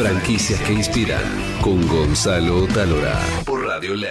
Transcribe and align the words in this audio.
Franquicias 0.00 0.58
que 0.62 0.72
inspiran 0.72 1.22
con 1.60 1.86
Gonzalo 1.86 2.66
Talora 2.68 3.20
por 3.44 3.66
Radio 3.66 3.94
LED. 3.94 4.08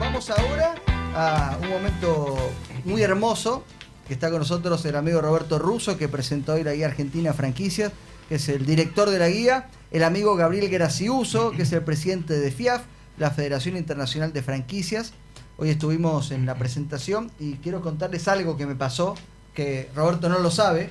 Vamos 0.00 0.30
ahora 0.30 0.74
a 1.14 1.56
un 1.62 1.68
momento 1.68 2.36
muy 2.84 3.00
hermoso 3.02 3.62
que 4.08 4.14
está 4.14 4.28
con 4.28 4.40
nosotros 4.40 4.84
el 4.86 4.96
amigo 4.96 5.20
Roberto 5.20 5.60
Russo 5.60 5.96
que 5.96 6.08
presentó 6.08 6.54
hoy 6.54 6.64
la 6.64 6.72
guía 6.72 6.86
Argentina 6.86 7.32
Franquicias, 7.32 7.92
que 8.28 8.36
es 8.36 8.48
el 8.48 8.66
director 8.66 9.08
de 9.08 9.18
la 9.18 9.28
guía, 9.28 9.68
el 9.90 10.04
amigo 10.04 10.36
Gabriel 10.36 10.68
Graciuso, 10.68 11.52
que 11.52 11.62
es 11.62 11.72
el 11.72 11.82
presidente 11.82 12.38
de 12.38 12.50
FIAF, 12.50 12.82
la 13.16 13.30
Federación 13.30 13.76
Internacional 13.76 14.32
de 14.32 14.42
Franquicias. 14.42 15.12
Hoy 15.56 15.70
estuvimos 15.70 16.30
en 16.30 16.46
la 16.46 16.54
presentación 16.54 17.30
y 17.40 17.54
quiero 17.54 17.80
contarles 17.80 18.28
algo 18.28 18.56
que 18.56 18.66
me 18.66 18.74
pasó, 18.74 19.14
que 19.54 19.88
Roberto 19.94 20.28
no 20.28 20.38
lo 20.38 20.50
sabe. 20.50 20.90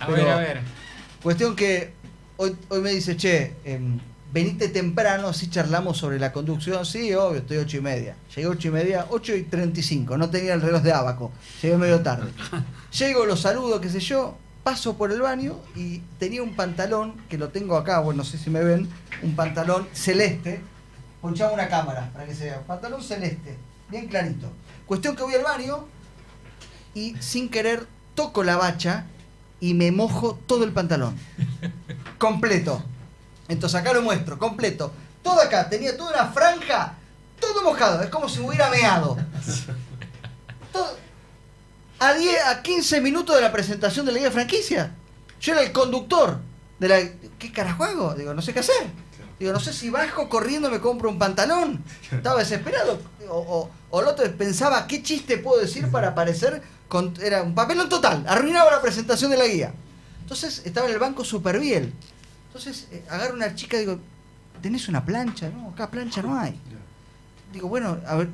A 0.00 0.10
ver, 0.10 0.28
a 0.28 0.36
ver. 0.36 0.60
Cuestión 1.22 1.54
que 1.54 1.92
hoy, 2.36 2.56
hoy 2.68 2.80
me 2.80 2.90
dice, 2.90 3.16
che, 3.16 3.54
em, 3.64 3.98
venite 4.32 4.68
temprano, 4.68 5.28
así 5.28 5.48
charlamos 5.48 5.98
sobre 5.98 6.18
la 6.18 6.32
conducción. 6.32 6.84
Sí, 6.84 7.14
obvio, 7.14 7.40
estoy 7.40 7.58
ocho 7.58 7.76
y 7.76 7.80
media. 7.80 8.16
Llegué 8.34 8.48
ocho 8.48 8.68
y 8.68 8.70
media, 8.72 9.06
8 9.08 9.36
y 9.36 9.42
35, 9.44 10.16
no 10.18 10.28
tenía 10.30 10.54
el 10.54 10.60
reloj 10.60 10.82
de 10.82 10.92
abaco, 10.92 11.30
llegué 11.62 11.76
medio 11.76 12.00
tarde. 12.00 12.32
Llego, 12.98 13.24
los 13.24 13.40
saludo, 13.40 13.80
qué 13.80 13.88
sé 13.88 14.00
yo, 14.00 14.36
paso 14.62 14.96
por 14.96 15.10
el 15.12 15.20
baño 15.20 15.58
y 15.74 15.98
tenía 16.18 16.42
un 16.42 16.54
pantalón, 16.54 17.14
que 17.28 17.38
lo 17.38 17.48
tengo 17.48 17.76
acá, 17.76 17.98
bueno, 18.00 18.18
no 18.18 18.24
sé 18.24 18.38
si 18.38 18.50
me 18.50 18.62
ven, 18.62 18.88
un 19.22 19.34
pantalón 19.34 19.88
celeste. 19.92 20.60
Ponchaba 21.20 21.52
una 21.52 21.68
cámara 21.68 22.10
para 22.12 22.26
que 22.26 22.34
se 22.34 22.44
vea. 22.44 22.60
Pantalón 22.66 23.02
celeste, 23.02 23.56
bien 23.88 24.08
clarito. 24.08 24.48
Cuestión 24.86 25.14
que 25.16 25.22
voy 25.22 25.34
al 25.34 25.42
baño 25.44 25.86
y 26.94 27.14
sin 27.20 27.48
querer 27.48 27.86
toco 28.14 28.42
la 28.44 28.56
bacha 28.56 29.06
y 29.60 29.74
me 29.74 29.92
mojo 29.92 30.38
todo 30.46 30.64
el 30.64 30.72
pantalón. 30.72 31.16
Completo. 32.18 32.82
Entonces 33.48 33.78
acá 33.80 33.92
lo 33.92 34.02
muestro, 34.02 34.38
completo. 34.38 34.92
Todo 35.22 35.40
acá, 35.40 35.68
tenía 35.68 35.96
toda 35.96 36.10
una 36.12 36.32
franja, 36.32 36.94
todo 37.40 37.62
mojado. 37.62 38.02
Es 38.02 38.10
como 38.10 38.28
si 38.28 38.40
me 38.40 38.46
hubiera 38.48 38.70
meado. 38.70 39.16
Todo- 40.72 40.96
A, 42.02 42.14
10, 42.14 42.46
a 42.46 42.62
15 42.62 43.00
minutos 43.00 43.36
de 43.36 43.42
la 43.42 43.52
presentación 43.52 44.04
de 44.04 44.12
la 44.12 44.18
guía 44.18 44.28
de 44.28 44.34
franquicia. 44.34 44.92
Yo 45.40 45.52
era 45.52 45.62
el 45.62 45.70
conductor 45.70 46.38
de 46.80 46.88
la... 46.88 46.98
¿Qué 47.38 47.52
carajo 47.52 47.84
hago? 47.84 48.14
Digo, 48.14 48.34
no 48.34 48.42
sé 48.42 48.52
qué 48.52 48.58
hacer. 48.58 48.88
Digo, 49.38 49.52
no 49.52 49.60
sé 49.60 49.72
si 49.72 49.88
bajo 49.88 50.28
corriendo 50.28 50.68
me 50.68 50.80
compro 50.80 51.08
un 51.08 51.18
pantalón. 51.18 51.84
Estaba 52.10 52.40
desesperado. 52.40 53.00
O, 53.28 53.38
o, 53.38 53.70
o 53.90 54.00
el 54.00 54.08
otro 54.08 54.30
pensaba, 54.36 54.86
¿qué 54.88 55.02
chiste 55.02 55.38
puedo 55.38 55.60
decir 55.60 55.88
para 55.92 56.08
aparecer? 56.08 56.60
Con, 56.88 57.14
era 57.22 57.42
un 57.44 57.54
papelón 57.54 57.88
total. 57.88 58.24
Arruinaba 58.26 58.70
la 58.72 58.82
presentación 58.82 59.30
de 59.30 59.36
la 59.36 59.46
guía. 59.46 59.72
Entonces 60.22 60.62
estaba 60.64 60.88
en 60.88 60.94
el 60.94 60.98
banco 60.98 61.24
super 61.24 61.60
bien. 61.60 61.92
Entonces 62.48 62.88
eh, 62.90 63.04
agarro 63.08 63.34
una 63.34 63.54
chica 63.54 63.76
y 63.76 63.80
digo, 63.80 63.98
¿tenés 64.60 64.88
una 64.88 65.04
plancha? 65.04 65.50
No, 65.50 65.70
acá 65.70 65.90
plancha 65.90 66.20
no 66.20 66.38
hay. 66.38 66.58
Digo, 67.52 67.68
bueno, 67.68 67.98
a 68.06 68.16
ver, 68.16 68.28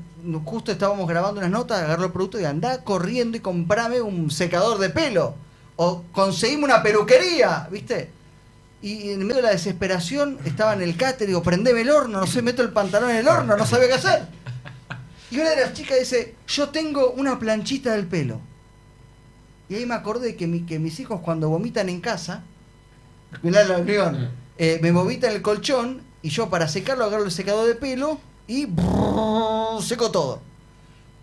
justo 0.44 0.70
estábamos 0.72 1.08
grabando 1.08 1.41
unas 1.41 1.50
notas, 1.50 1.83
agarro 1.83 2.06
el 2.06 2.12
producto 2.12 2.41
y 2.41 2.44
andá 2.44 2.84
corriendo 2.84 3.36
y 3.36 3.41
comprame 3.41 4.00
un 4.00 4.30
secador 4.30 4.78
de 4.78 4.91
pelo. 4.91 5.34
O 5.77 6.05
conseguime 6.12 6.64
una 6.64 6.83
peluquería, 6.83 7.69
¿viste? 7.70 8.11
Y 8.80 9.11
en 9.11 9.20
medio 9.20 9.36
de 9.36 9.42
la 9.42 9.50
desesperación 9.50 10.39
estaba 10.44 10.72
en 10.74 10.83
el 10.83 10.96
cáter, 10.96 11.27
digo, 11.27 11.42
prendeme 11.42 11.80
el 11.80 11.91
horno, 11.91 12.20
no 12.20 12.27
sé, 12.27 12.42
meto 12.42 12.62
el 12.62 12.70
pantalón 12.70 13.11
en 13.11 13.16
el 13.16 13.28
horno, 13.28 13.56
no 13.56 13.66
sabía 13.66 13.89
qué 13.89 13.94
hacer. 13.94 14.22
Y 15.30 15.39
una 15.41 15.50
de 15.50 15.56
las 15.62 15.72
chicas 15.74 15.98
dice, 15.98 16.36
yo 16.46 16.69
tengo 16.70 17.11
una 17.11 17.39
planchita 17.39 17.92
del 17.92 18.06
pelo. 18.06 18.40
Y 19.68 19.74
ahí 19.74 19.85
me 19.86 19.95
acordé 19.95 20.36
que, 20.36 20.46
mi- 20.46 20.62
que 20.64 20.79
mis 20.79 20.98
hijos 21.00 21.20
cuando 21.20 21.48
vomitan 21.48 21.89
en 21.89 22.00
casa, 22.00 22.42
mirá 23.42 23.64
la 23.64 23.79
unión, 23.79 24.30
eh, 24.58 24.79
me 24.80 24.92
vomitan 24.92 25.33
el 25.33 25.42
colchón 25.42 26.02
y 26.23 26.30
yo 26.30 26.48
para 26.48 26.67
secarlo 26.68 27.05
agarro 27.05 27.24
el 27.24 27.30
secador 27.30 27.67
de 27.67 27.74
pelo 27.74 28.18
y 28.48 28.64
brrr, 28.67 29.81
seco 29.83 30.11
todo. 30.11 30.41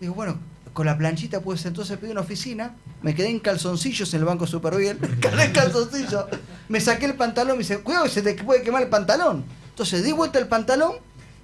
Digo, 0.00 0.14
bueno, 0.14 0.38
con 0.72 0.86
la 0.86 0.96
planchita 0.96 1.40
pues 1.40 1.66
entonces 1.66 1.98
pedí 1.98 2.12
una 2.12 2.20
oficina, 2.22 2.76
me 3.02 3.14
quedé 3.14 3.28
en 3.28 3.40
calzoncillos 3.40 4.14
en 4.14 4.20
el 4.20 4.26
banco 4.26 4.46
super 4.46 4.76
bien, 4.76 4.98
me 5.00 5.08
quedé 5.20 5.44
en 5.44 5.52
calzoncillos, 5.52 6.24
me 6.68 6.80
saqué 6.80 7.06
el 7.06 7.14
pantalón, 7.14 7.56
me 7.56 7.62
dice, 7.62 7.80
cuidado 7.80 8.04
que 8.04 8.10
se 8.10 8.22
te 8.22 8.34
puede 8.42 8.62
quemar 8.62 8.82
el 8.82 8.88
pantalón. 8.88 9.44
Entonces 9.70 10.04
di 10.04 10.12
vuelta 10.12 10.38
el 10.38 10.46
pantalón 10.46 10.92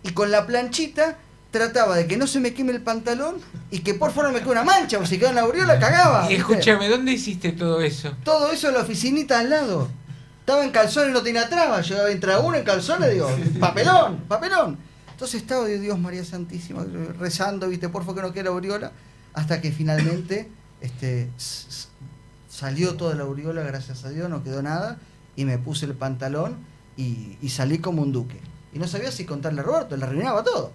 y 0.02 0.12
con 0.12 0.30
la 0.30 0.46
planchita 0.46 1.18
trataba 1.50 1.96
de 1.96 2.06
que 2.06 2.16
no 2.16 2.26
se 2.26 2.40
me 2.40 2.54
queme 2.54 2.72
el 2.72 2.80
pantalón 2.80 3.36
y 3.70 3.80
que 3.80 3.94
por 3.94 4.10
favor 4.10 4.26
no 4.26 4.32
me 4.32 4.40
quede 4.40 4.52
una 4.52 4.64
mancha, 4.64 4.96
porque 4.96 5.10
si 5.10 5.18
quedaba 5.18 5.30
en 5.30 5.36
la 5.36 5.42
aureola 5.42 5.78
cagaba. 5.78 6.30
Y 6.30 6.36
escúchame, 6.36 6.88
¿dónde 6.88 7.12
hiciste 7.12 7.52
todo 7.52 7.80
eso? 7.80 8.14
Todo 8.24 8.52
eso 8.52 8.68
en 8.68 8.74
la 8.74 8.80
oficinita 8.80 9.40
al 9.40 9.50
lado. 9.50 9.88
Estaba 10.40 10.64
en 10.64 10.70
calzones 10.70 11.12
no 11.12 11.22
tenía 11.22 11.48
traba. 11.48 11.80
Yo 11.82 12.08
entra 12.08 12.40
uno 12.40 12.56
en 12.56 12.64
calzones 12.64 13.12
digo, 13.12 13.30
papelón, 13.60 14.18
papelón. 14.28 14.91
Entonces 15.22 15.42
estaba, 15.42 15.66
digo, 15.66 15.80
Dios 15.80 15.98
María 16.00 16.24
Santísima, 16.24 16.84
rezando, 17.16 17.68
viste, 17.68 17.88
por 17.88 18.02
favor 18.02 18.16
que 18.16 18.22
no 18.22 18.32
quede 18.32 18.42
la 18.42 18.50
aureola. 18.50 18.90
Hasta 19.34 19.60
que 19.60 19.70
finalmente 19.70 20.48
este, 20.80 21.28
salió 22.48 22.96
toda 22.96 23.14
la 23.14 23.22
aureola, 23.22 23.62
gracias 23.62 24.04
a 24.04 24.10
Dios, 24.10 24.28
no 24.28 24.42
quedó 24.42 24.62
nada. 24.62 24.98
Y 25.36 25.44
me 25.44 25.58
puse 25.58 25.86
el 25.86 25.94
pantalón 25.94 26.56
y, 26.96 27.38
y 27.40 27.50
salí 27.50 27.78
como 27.78 28.02
un 28.02 28.10
duque. 28.10 28.40
Y 28.72 28.80
no 28.80 28.88
sabía 28.88 29.12
si 29.12 29.24
contarle 29.24 29.60
a 29.60 29.62
Roberto, 29.62 29.96
le 29.96 30.04
arruinaba 30.04 30.42
todo. 30.42 30.72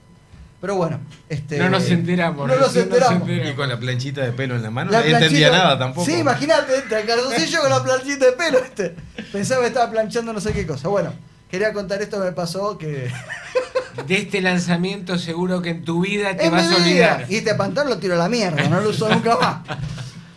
Pero 0.61 0.75
bueno, 0.75 1.01
este. 1.27 1.57
No 1.57 1.69
nos 1.69 1.89
enteramos, 1.89 2.47
No 2.47 2.55
nos 2.55 2.73
enteramos. 2.73 3.21
enteramos. 3.23 3.51
Y 3.51 3.53
con 3.53 3.67
la 3.67 3.77
planchita 3.77 4.21
de 4.21 4.31
pelo 4.31 4.55
en 4.55 4.63
la 4.63 4.71
mano, 4.71 4.91
La 4.91 4.99
nadie 4.99 5.11
entendía 5.11 5.51
nada 5.51 5.77
tampoco. 5.77 6.05
Sí, 6.05 6.19
imagínate, 6.19 6.73
entra 6.73 7.01
el 7.01 7.05
calzoncillo 7.05 7.59
con 7.59 7.69
la 7.69 7.83
planchita 7.83 8.25
de 8.27 8.31
pelo. 8.31 8.61
¿viste? 8.61 8.95
Pensaba 9.29 9.59
que 9.63 9.67
estaba 9.67 9.91
planchando 9.91 10.31
no 10.31 10.39
sé 10.39 10.53
qué 10.53 10.65
cosa. 10.65 10.87
Bueno, 10.87 11.11
quería 11.51 11.73
contar 11.73 12.01
esto 12.01 12.17
que 12.17 12.27
me 12.27 12.31
pasó 12.31 12.77
que. 12.77 13.11
De 14.05 14.17
este 14.17 14.41
lanzamiento 14.41 15.17
seguro 15.17 15.61
que 15.61 15.69
en 15.71 15.83
tu 15.83 16.01
vida 16.01 16.35
te 16.37 16.45
¡Es 16.45 16.51
vas 16.51 16.71
a 16.71 16.75
olvidar. 16.75 17.17
vida! 17.19 17.25
Y 17.29 17.35
este 17.37 17.55
pantalón 17.55 17.89
lo 17.89 17.97
tiro 17.97 18.13
a 18.15 18.17
la 18.17 18.29
mierda, 18.29 18.67
no 18.69 18.79
lo 18.79 18.89
uso 18.89 19.09
nunca 19.09 19.37
más. 19.37 19.79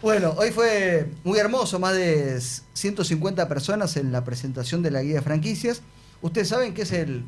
Bueno, 0.02 0.34
hoy 0.38 0.50
fue 0.50 1.10
muy 1.24 1.38
hermoso, 1.38 1.78
más 1.78 1.94
de 1.94 2.40
150 2.72 3.48
personas 3.48 3.96
en 3.98 4.12
la 4.12 4.24
presentación 4.24 4.82
de 4.82 4.90
la 4.90 5.02
guía 5.02 5.16
de 5.16 5.20
franquicias. 5.20 5.82
Ustedes 6.22 6.48
saben 6.48 6.72
que 6.72 6.82
es 6.82 6.92
el, 6.92 7.24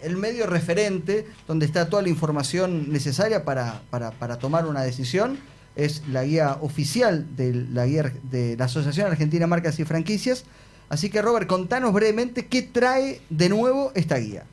el 0.00 0.16
medio 0.16 0.46
referente 0.46 1.26
donde 1.48 1.66
está 1.66 1.88
toda 1.88 2.02
la 2.02 2.08
información 2.08 2.92
necesaria 2.92 3.44
para, 3.44 3.82
para, 3.90 4.12
para 4.12 4.38
tomar 4.38 4.66
una 4.66 4.82
decisión. 4.82 5.38
Es 5.74 6.02
la 6.08 6.22
guía 6.22 6.58
oficial 6.60 7.26
de 7.36 7.52
la, 7.52 7.84
guía 7.86 8.12
de 8.22 8.56
la 8.56 8.66
Asociación 8.66 9.08
Argentina 9.08 9.48
Marcas 9.48 9.80
y 9.80 9.84
Franquicias. 9.84 10.44
Así 10.88 11.10
que 11.10 11.20
Robert, 11.20 11.48
contanos 11.48 11.92
brevemente 11.92 12.46
qué 12.46 12.62
trae 12.62 13.20
de 13.28 13.48
nuevo 13.48 13.90
esta 13.96 14.16
guía. 14.18 14.44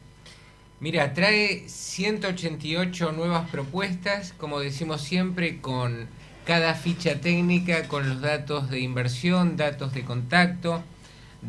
Mira, 0.82 1.14
trae 1.14 1.70
188 1.70 3.12
nuevas 3.12 3.48
propuestas, 3.52 4.34
como 4.36 4.60
decimos 4.60 5.02
siempre, 5.02 5.62
con 5.62 6.08
cada 6.44 6.74
ficha 6.74 7.22
técnica, 7.22 7.88
con 7.88 8.10
los 8.10 8.20
datos 8.20 8.72
de 8.72 8.80
inversión, 8.80 9.58
datos 9.58 9.94
de 9.94 10.04
contacto, 10.04 10.82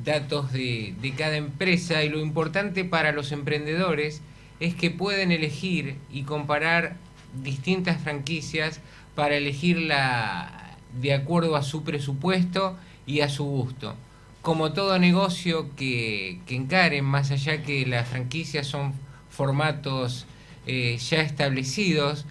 datos 0.04 0.52
de, 0.52 0.94
de 1.00 1.12
cada 1.14 1.38
empresa. 1.38 2.04
Y 2.04 2.10
lo 2.10 2.20
importante 2.20 2.84
para 2.84 3.12
los 3.12 3.32
emprendedores 3.32 4.20
es 4.60 4.74
que 4.74 4.90
pueden 4.90 5.32
elegir 5.32 5.96
y 6.10 6.24
comparar 6.24 6.96
distintas 7.42 8.02
franquicias 8.02 8.80
para 9.14 9.36
elegirla 9.36 10.76
de 11.00 11.14
acuerdo 11.14 11.56
a 11.56 11.62
su 11.62 11.84
presupuesto 11.84 12.76
y 13.06 13.20
a 13.20 13.30
su 13.30 13.44
gusto. 13.44 13.96
Como 14.42 14.74
todo 14.74 14.98
negocio 14.98 15.74
que, 15.74 16.40
que 16.44 16.54
encaren, 16.54 17.06
más 17.06 17.30
allá 17.30 17.62
que 17.62 17.86
las 17.86 18.06
franquicias 18.08 18.66
son 18.66 18.92
formatos 19.32 20.26
eh, 20.66 20.96
ya 20.98 21.22
establecidos, 21.22 22.26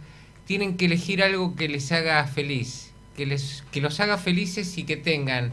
tienen 0.45 0.77
que 0.77 0.85
elegir 0.85 1.23
algo 1.23 1.55
que 1.55 1.67
les 1.69 1.91
haga 1.91 2.25
feliz, 2.27 2.93
que, 3.17 3.25
les, 3.25 3.63
que 3.71 3.81
los 3.81 3.99
haga 3.99 4.17
felices 4.17 4.77
y 4.77 4.83
que 4.83 4.97
tengan 4.97 5.51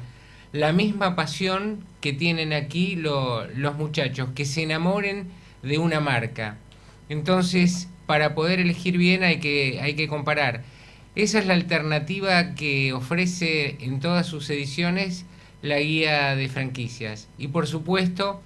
la 0.53 0.73
misma 0.73 1.17
pasión 1.17 1.85
que 2.01 2.13
tienen 2.13 2.53
aquí 2.53 2.97
lo- 2.97 3.47
los 3.49 3.77
muchachos, 3.77 4.31
que 4.35 4.45
se 4.47 4.63
enamoren 4.63 5.29
de 5.63 5.79
una 5.79 6.01
marca. 6.01 6.57
Entonces, 7.09 7.89
para 8.07 8.35
poder 8.35 8.61
elegir 8.61 8.97
bien 8.99 9.23
hay 9.25 9.41
que, 9.41 9.81
hay 9.83 9.95
que 9.95 10.09
comparar. 10.09 10.65
Esa 11.15 11.39
es 11.41 11.47
la 11.47 11.55
alternativa 11.55 12.55
que 12.55 12.93
ofrece 12.93 13.77
en 13.81 14.01
todas 14.01 14.27
sus 14.27 14.49
ediciones 14.51 15.25
la 15.63 15.79
guía 15.81 16.37
de 16.37 16.49
franquicias. 16.49 17.29
Y 17.39 17.49
por 17.49 17.67
supuesto, 17.67 18.41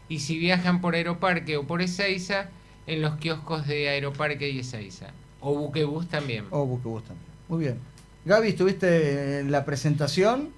Y 0.07 0.19
si 0.19 0.39
viajan 0.39 0.79
por 0.79 0.95
Aeroparque 0.95 1.57
o 1.57 1.67
por 1.67 1.81
Ezeiza, 1.81 2.49
en 2.87 3.01
los 3.01 3.17
kioscos 3.17 3.67
de 3.67 3.89
Aeroparque 3.89 4.49
y 4.49 4.59
Ezeiza. 4.59 5.13
O 5.41 5.53
Buquebus 5.55 6.07
también. 6.07 6.45
Oh, 6.51 6.65
Buquebus 6.65 7.03
también. 7.03 7.27
Muy 7.47 7.59
bien. 7.59 7.79
Gaby, 8.25 8.49
¿estuviste 8.49 9.39
en 9.39 9.51
la 9.51 9.63
presentación? 9.65 10.49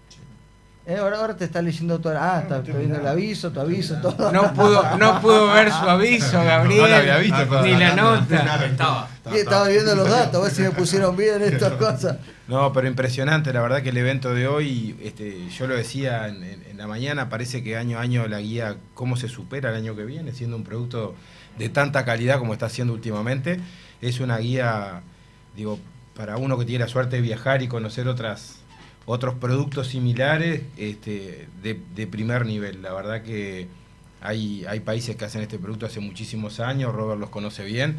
Eh, 0.86 0.96
ahora, 0.96 1.18
ahora 1.20 1.36
te 1.38 1.46
está 1.46 1.62
leyendo 1.62 2.00
todo. 2.00 2.14
Ah, 2.18 2.40
está, 2.42 2.60
está 2.60 2.76
viendo 2.78 2.96
el 3.00 3.06
aviso, 3.06 3.52
tu 3.52 3.60
aviso, 3.60 3.98
todo. 4.02 4.32
No 4.32 4.52
pudo, 4.56 4.98
no 4.98 5.22
pudo 5.22 5.52
ver 5.54 5.70
su 5.70 5.78
aviso, 5.88 6.44
Gabriel. 6.44 6.82
No 6.82 6.88
la 6.88 6.98
había 6.98 7.18
visto 7.18 7.62
Ni 7.62 7.76
la 7.76 7.96
nota. 7.96 9.08
Estaba 9.36 9.68
viendo 9.68 9.94
los 9.96 10.10
datos, 10.10 10.36
a 10.42 10.44
ver 10.46 10.52
si 10.52 10.62
me 10.64 10.72
pusieron 10.72 11.16
bien 11.16 11.44
estas 11.44 11.74
cosas. 11.74 12.18
No, 12.48 12.74
pero 12.74 12.88
impresionante, 12.88 13.54
la 13.54 13.62
verdad 13.62 13.84
que 13.84 13.90
el 13.90 13.98
evento 13.98 14.34
de 14.34 14.48
hoy, 14.48 14.96
este, 15.04 15.48
yo 15.50 15.68
lo 15.68 15.76
decía 15.76 16.28
en, 16.28 16.42
en- 16.44 16.64
en 16.72 16.78
la 16.80 16.88
mañana, 16.88 17.30
parece 17.30 17.62
que 17.62 17.78
año 17.78 18.00
a 18.00 18.02
año 18.02 18.28
la 18.28 18.40
guía, 18.40 18.78
cómo 18.96 19.16
se 19.18 19.28
supera 19.28 19.70
el 19.70 19.76
año 19.76 19.96
que 19.96 20.06
viene, 20.06 20.32
siendo 20.32 20.56
un 20.56 20.64
producto 20.64 21.14
de 21.60 21.70
tanta 21.70 22.04
calidad 22.06 22.40
como 22.40 22.54
está 22.54 22.66
haciendo 22.66 22.94
últimamente. 22.94 23.60
Es 24.02 24.20
una 24.20 24.40
guía, 24.40 25.04
digo, 25.56 25.80
para 26.16 26.38
uno 26.38 26.58
que 26.58 26.66
tiene 26.66 26.86
la 26.86 26.90
suerte 26.90 27.18
de 27.18 27.22
viajar 27.22 27.62
y 27.62 27.68
conocer 27.68 28.08
otras 28.08 28.56
otros 29.06 29.36
productos 29.36 29.88
similares 29.88 30.62
este, 30.78 31.48
de, 31.64 31.80
de 31.96 32.08
primer 32.08 32.46
nivel. 32.46 32.82
La 32.82 32.94
verdad 32.94 33.24
que 33.24 33.68
hay, 34.22 34.66
hay 34.66 34.82
países 34.82 35.16
que 35.16 35.26
hacen 35.26 35.42
este 35.42 35.58
producto 35.58 35.86
hace 35.86 36.00
muchísimos 36.00 36.60
años, 36.60 36.94
Robert 36.94 37.20
los 37.20 37.30
conoce 37.30 37.64
bien, 37.64 37.98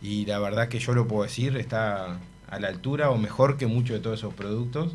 y 0.00 0.26
la 0.26 0.38
verdad 0.38 0.68
que 0.68 0.78
yo 0.78 0.94
lo 0.94 1.08
puedo 1.08 1.24
decir, 1.24 1.56
está 1.56 2.20
a 2.48 2.60
la 2.60 2.68
altura 2.68 3.10
o 3.10 3.18
mejor 3.18 3.56
que 3.56 3.66
muchos 3.66 3.96
de 3.96 4.00
todos 4.00 4.20
esos 4.20 4.34
productos, 4.34 4.92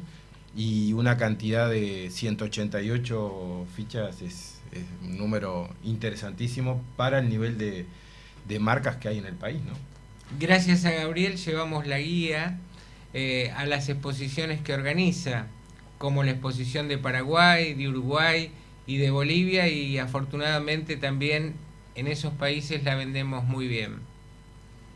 y 0.56 0.94
una 0.94 1.18
cantidad 1.18 1.70
de 1.70 2.10
188 2.10 3.66
fichas 3.76 4.22
es, 4.22 4.59
es 4.72 4.84
un 5.04 5.18
número 5.18 5.70
interesantísimo 5.84 6.84
para 6.96 7.20
el 7.20 7.30
nivel 7.30 7.58
de, 7.58 7.86
de 8.48 8.60
marcas 8.60 8.98
que 8.98 9.08
hay 9.08 9.18
en 9.18 9.26
el 9.26 9.36
país, 9.36 9.62
¿no? 9.66 9.74
Gracias 10.40 10.86
a 10.86 10.92
Gabriel 10.92 11.38
llevamos 11.38 11.88
la 11.88 12.00
guía 12.00 12.60
eh, 13.14 13.52
a 13.56 13.66
las 13.66 13.90
exposiciones 13.90 14.62
que 14.62 14.74
organiza, 14.74 15.48
como 15.98 16.24
la 16.24 16.32
exposición 16.32 16.88
de 16.88 17.00
Paraguay, 17.00 17.74
de 17.74 17.88
Uruguay 17.90 18.52
y 18.86 18.98
de 18.98 19.10
Bolivia 19.10 19.68
y 19.68 19.98
afortunadamente 19.98 20.98
también 20.98 21.56
en 21.96 22.08
esos 22.08 22.34
países 22.34 22.84
la 22.84 22.96
vendemos 22.96 23.44
muy 23.44 23.68
bien. 23.68 23.96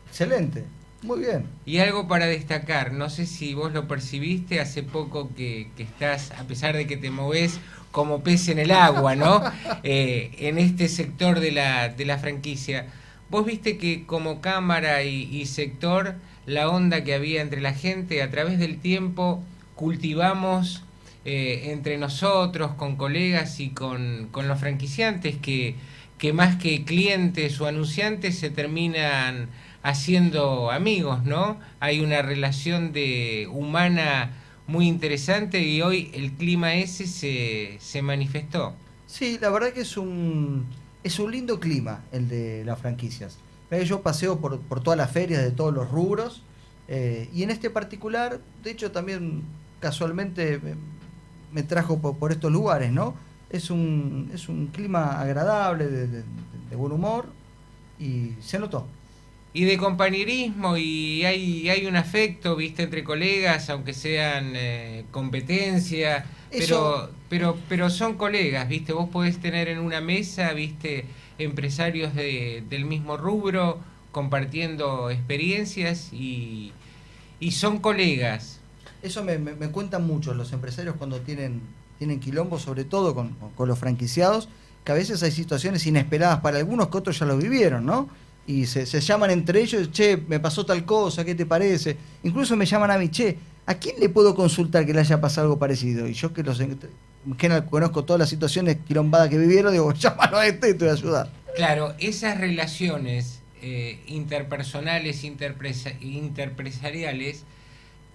Excelente, 0.08 0.64
muy 1.02 1.20
bien. 1.20 1.46
Y 1.66 1.78
algo 1.78 2.06
para 2.06 2.26
destacar, 2.26 2.92
no 2.92 3.10
sé 3.10 3.26
si 3.26 3.54
vos 3.54 3.72
lo 3.72 3.88
percibiste 3.88 4.60
hace 4.60 4.84
poco 4.84 5.34
que, 5.34 5.70
que 5.76 5.82
estás, 5.82 6.30
a 6.30 6.44
pesar 6.44 6.76
de 6.76 6.86
que 6.86 6.96
te 6.96 7.10
moves 7.10 7.58
como 7.94 8.24
pez 8.24 8.48
en 8.48 8.58
el 8.58 8.72
agua, 8.72 9.14
¿no? 9.14 9.40
Eh, 9.84 10.32
en 10.38 10.58
este 10.58 10.88
sector 10.88 11.38
de 11.40 11.52
la, 11.52 11.90
de 11.90 12.04
la 12.04 12.18
franquicia. 12.18 12.86
Vos 13.30 13.46
viste 13.46 13.76
que 13.76 14.04
como 14.04 14.40
cámara 14.40 15.04
y, 15.04 15.28
y 15.30 15.46
sector, 15.46 16.14
la 16.46 16.68
onda 16.70 17.04
que 17.04 17.14
había 17.14 17.40
entre 17.40 17.60
la 17.60 17.72
gente, 17.72 18.22
a 18.22 18.30
través 18.30 18.58
del 18.58 18.78
tiempo 18.78 19.42
cultivamos 19.76 20.82
eh, 21.24 21.70
entre 21.72 21.96
nosotros, 21.96 22.72
con 22.72 22.96
colegas 22.96 23.60
y 23.60 23.70
con, 23.70 24.28
con 24.32 24.48
los 24.48 24.58
franquiciantes, 24.58 25.36
que, 25.36 25.76
que 26.18 26.32
más 26.32 26.56
que 26.56 26.84
clientes 26.84 27.60
o 27.60 27.66
anunciantes 27.66 28.38
se 28.38 28.50
terminan 28.50 29.48
haciendo 29.84 30.70
amigos, 30.72 31.22
¿no? 31.24 31.60
Hay 31.78 32.00
una 32.00 32.22
relación 32.22 32.92
de 32.92 33.46
humana 33.52 34.32
muy 34.66 34.86
interesante 34.88 35.60
y 35.62 35.82
hoy 35.82 36.10
el 36.14 36.32
clima 36.32 36.74
ese 36.74 37.06
se, 37.06 37.76
se 37.80 38.02
manifestó. 38.02 38.74
Sí, 39.06 39.38
la 39.40 39.50
verdad 39.50 39.72
que 39.72 39.82
es 39.82 39.96
un, 39.96 40.66
es 41.02 41.18
un 41.18 41.30
lindo 41.30 41.60
clima 41.60 42.02
el 42.12 42.28
de 42.28 42.64
las 42.64 42.78
franquicias. 42.78 43.38
Eh, 43.70 43.84
Yo 43.84 44.02
paseo 44.02 44.38
por, 44.38 44.58
por 44.60 44.82
todas 44.82 44.96
las 44.96 45.10
ferias 45.10 45.42
de 45.42 45.50
todos 45.50 45.72
los 45.74 45.90
rubros 45.90 46.42
eh, 46.88 47.28
y 47.34 47.42
en 47.42 47.50
este 47.50 47.70
particular, 47.70 48.40
de 48.62 48.70
hecho 48.70 48.90
también 48.90 49.42
casualmente 49.80 50.60
me, 51.52 51.62
trajo 51.62 51.98
por, 52.00 52.32
estos 52.32 52.50
lugares, 52.50 52.90
¿no? 52.90 53.14
Es 53.50 53.70
un, 53.70 54.30
es 54.34 54.48
un 54.48 54.68
clima 54.68 55.20
agradable, 55.20 55.86
de- 55.86 56.22
de 56.70 56.76
buen 56.76 56.92
humor 56.92 57.26
y 57.98 58.32
se 58.40 58.58
notó. 58.58 58.86
Y 59.54 59.64
de 59.64 59.78
compañerismo 59.78 60.76
y 60.76 61.24
hay, 61.24 61.70
hay 61.70 61.86
un 61.86 61.94
afecto, 61.96 62.56
viste, 62.56 62.82
entre 62.82 63.04
colegas, 63.04 63.70
aunque 63.70 63.94
sean 63.94 64.52
eh, 64.56 65.04
competencia, 65.12 66.26
Eso- 66.50 67.08
pero, 67.30 67.52
pero, 67.54 67.58
pero 67.68 67.88
son 67.90 68.14
colegas, 68.16 68.68
viste, 68.68 68.92
vos 68.92 69.08
podés 69.10 69.38
tener 69.38 69.68
en 69.68 69.78
una 69.78 70.00
mesa, 70.00 70.52
viste, 70.52 71.04
empresarios 71.38 72.14
de, 72.14 72.64
del 72.68 72.84
mismo 72.84 73.16
rubro 73.16 73.78
compartiendo 74.10 75.10
experiencias 75.10 76.12
y, 76.12 76.72
y 77.38 77.52
son 77.52 77.78
colegas. 77.78 78.58
Eso 79.02 79.22
me, 79.22 79.38
me- 79.38 79.54
me 79.54 79.68
cuentan 79.70 80.04
mucho 80.06 80.34
los 80.34 80.52
empresarios 80.52 80.96
cuando 80.96 81.20
tienen, 81.20 81.60
tienen 81.98 82.18
quilombo, 82.18 82.58
sobre 82.58 82.84
todo 82.84 83.14
con, 83.14 83.30
con- 83.34 83.50
con 83.50 83.68
los 83.68 83.78
franquiciados, 83.78 84.48
que 84.84 84.92
a 84.92 84.94
veces 84.96 85.22
hay 85.22 85.30
situaciones 85.30 85.86
inesperadas 85.86 86.40
para 86.40 86.58
algunos 86.58 86.88
que 86.88 86.98
otros 86.98 87.18
ya 87.18 87.26
lo 87.26 87.36
vivieron, 87.38 87.86
¿no? 87.86 88.08
Y 88.46 88.66
se, 88.66 88.84
se 88.84 89.00
llaman 89.00 89.30
entre 89.30 89.62
ellos, 89.62 89.90
che, 89.90 90.16
me 90.16 90.38
pasó 90.38 90.66
tal 90.66 90.84
cosa, 90.84 91.24
¿qué 91.24 91.34
te 91.34 91.46
parece? 91.46 91.96
Incluso 92.22 92.56
me 92.56 92.66
llaman 92.66 92.90
a 92.90 92.98
mí, 92.98 93.08
che, 93.08 93.38
¿a 93.66 93.74
quién 93.74 93.96
le 93.98 94.08
puedo 94.10 94.34
consultar 94.34 94.84
que 94.84 94.92
le 94.92 95.00
haya 95.00 95.20
pasado 95.20 95.46
algo 95.46 95.58
parecido? 95.58 96.06
Y 96.06 96.12
yo 96.12 96.32
que 96.32 96.42
los 96.42 96.60
en 96.60 96.78
general 97.38 97.64
conozco 97.66 98.04
todas 98.04 98.20
las 98.20 98.28
situaciones 98.28 98.76
quilombadas 98.86 99.30
que 99.30 99.38
vivieron, 99.38 99.72
digo, 99.72 99.92
llámalo 99.94 100.38
a 100.38 100.46
este 100.46 100.74
te 100.74 100.84
voy 100.84 100.88
a 100.90 100.92
ayudar. 100.92 101.30
Claro, 101.56 101.94
esas 101.98 102.38
relaciones 102.38 103.40
eh, 103.62 104.00
interpersonales, 104.06 105.24
interpresa- 105.24 105.94
interpresariales, 106.02 107.44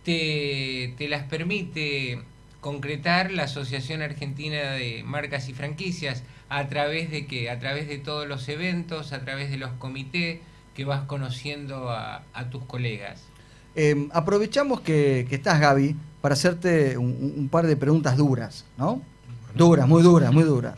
te, 0.04 0.94
te 0.98 1.08
las 1.08 1.24
permite 1.24 2.22
concretar 2.62 3.32
la 3.32 3.44
Asociación 3.44 4.02
Argentina 4.02 4.72
de 4.72 5.02
Marcas 5.04 5.50
y 5.50 5.54
Franquicias 5.54 6.24
a 6.50 6.68
través 6.68 7.12
de 7.12 7.26
que, 7.28 7.50
a 7.50 7.60
través 7.60 7.88
de 7.88 7.98
todos 7.98 8.28
los 8.28 8.48
eventos, 8.50 9.14
a 9.14 9.22
través 9.22 9.50
de 9.52 9.58
los 9.58 9.72
comités 9.74 10.40
que 10.76 10.86
vas 10.86 11.02
conociendo 11.06 11.90
a, 11.90 12.24
a 12.34 12.50
tus 12.50 12.64
colegas. 12.64 13.22
Eh, 13.76 14.08
aprovechamos 14.12 14.82
que, 14.82 15.26
que 15.30 15.36
estás, 15.36 15.60
Gaby, 15.60 15.96
para 16.22 16.34
hacerte 16.34 16.98
un, 16.98 17.48
par 17.52 17.68
de 17.68 17.76
preguntas 17.78 18.18
duras, 18.18 18.66
¿no? 18.78 19.02
Duras, 19.56 19.88
muy 19.88 20.02
duras, 20.04 20.34
muy 20.34 20.44
duras. 20.44 20.76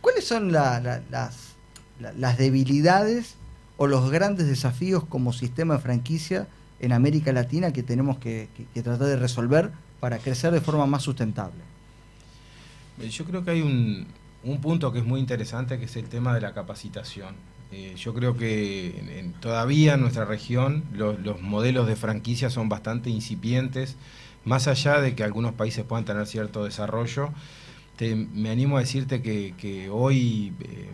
¿Cuáles 0.00 0.26
son 0.26 0.50
la- 0.52 0.80
la- 0.80 1.02
las, 1.10 1.54
la- 2.00 2.12
las 2.12 2.38
debilidades 2.38 3.36
o 3.76 3.86
los 3.86 4.10
grandes 4.10 4.46
desafíos 4.46 5.04
como 5.04 5.32
sistema 5.32 5.74
de 5.76 5.80
franquicia 5.80 6.46
en 6.80 6.92
América 6.92 7.32
Latina 7.32 7.72
que 7.72 7.82
tenemos 7.82 8.18
que, 8.18 8.48
que- 8.56 8.64
que 8.72 8.82
tratar 8.82 9.06
de 9.08 9.16
resolver 9.16 9.70
para 10.00 10.18
crecer 10.18 10.52
de 10.52 10.60
forma 10.60 10.86
más 10.86 11.02
sustentable? 11.02 11.60
Yo 13.10 13.24
creo 13.24 13.44
que 13.44 13.50
hay 13.52 13.62
un, 13.62 14.06
un 14.44 14.60
punto 14.60 14.92
que 14.92 14.98
es 14.98 15.04
muy 15.04 15.20
interesante, 15.20 15.78
que 15.78 15.84
es 15.84 15.96
el 15.96 16.08
tema 16.08 16.34
de 16.34 16.40
la 16.40 16.52
capacitación. 16.52 17.34
Eh, 17.70 17.94
yo 17.96 18.12
creo 18.12 18.36
que 18.36 19.24
todavía 19.40 19.94
en 19.94 20.02
nuestra 20.02 20.24
región 20.24 20.84
los, 20.92 21.18
los 21.20 21.40
modelos 21.40 21.86
de 21.86 21.96
franquicia 21.96 22.50
son 22.50 22.68
bastante 22.68 23.08
incipientes, 23.08 23.96
más 24.44 24.68
allá 24.68 25.00
de 25.00 25.14
que 25.14 25.24
algunos 25.24 25.52
países 25.54 25.84
puedan 25.84 26.04
tener 26.04 26.26
cierto 26.26 26.64
desarrollo. 26.64 27.30
Me 28.00 28.50
animo 28.50 28.78
a 28.78 28.80
decirte 28.80 29.22
que, 29.22 29.54
que 29.56 29.88
hoy 29.88 30.52
eh, 30.60 30.90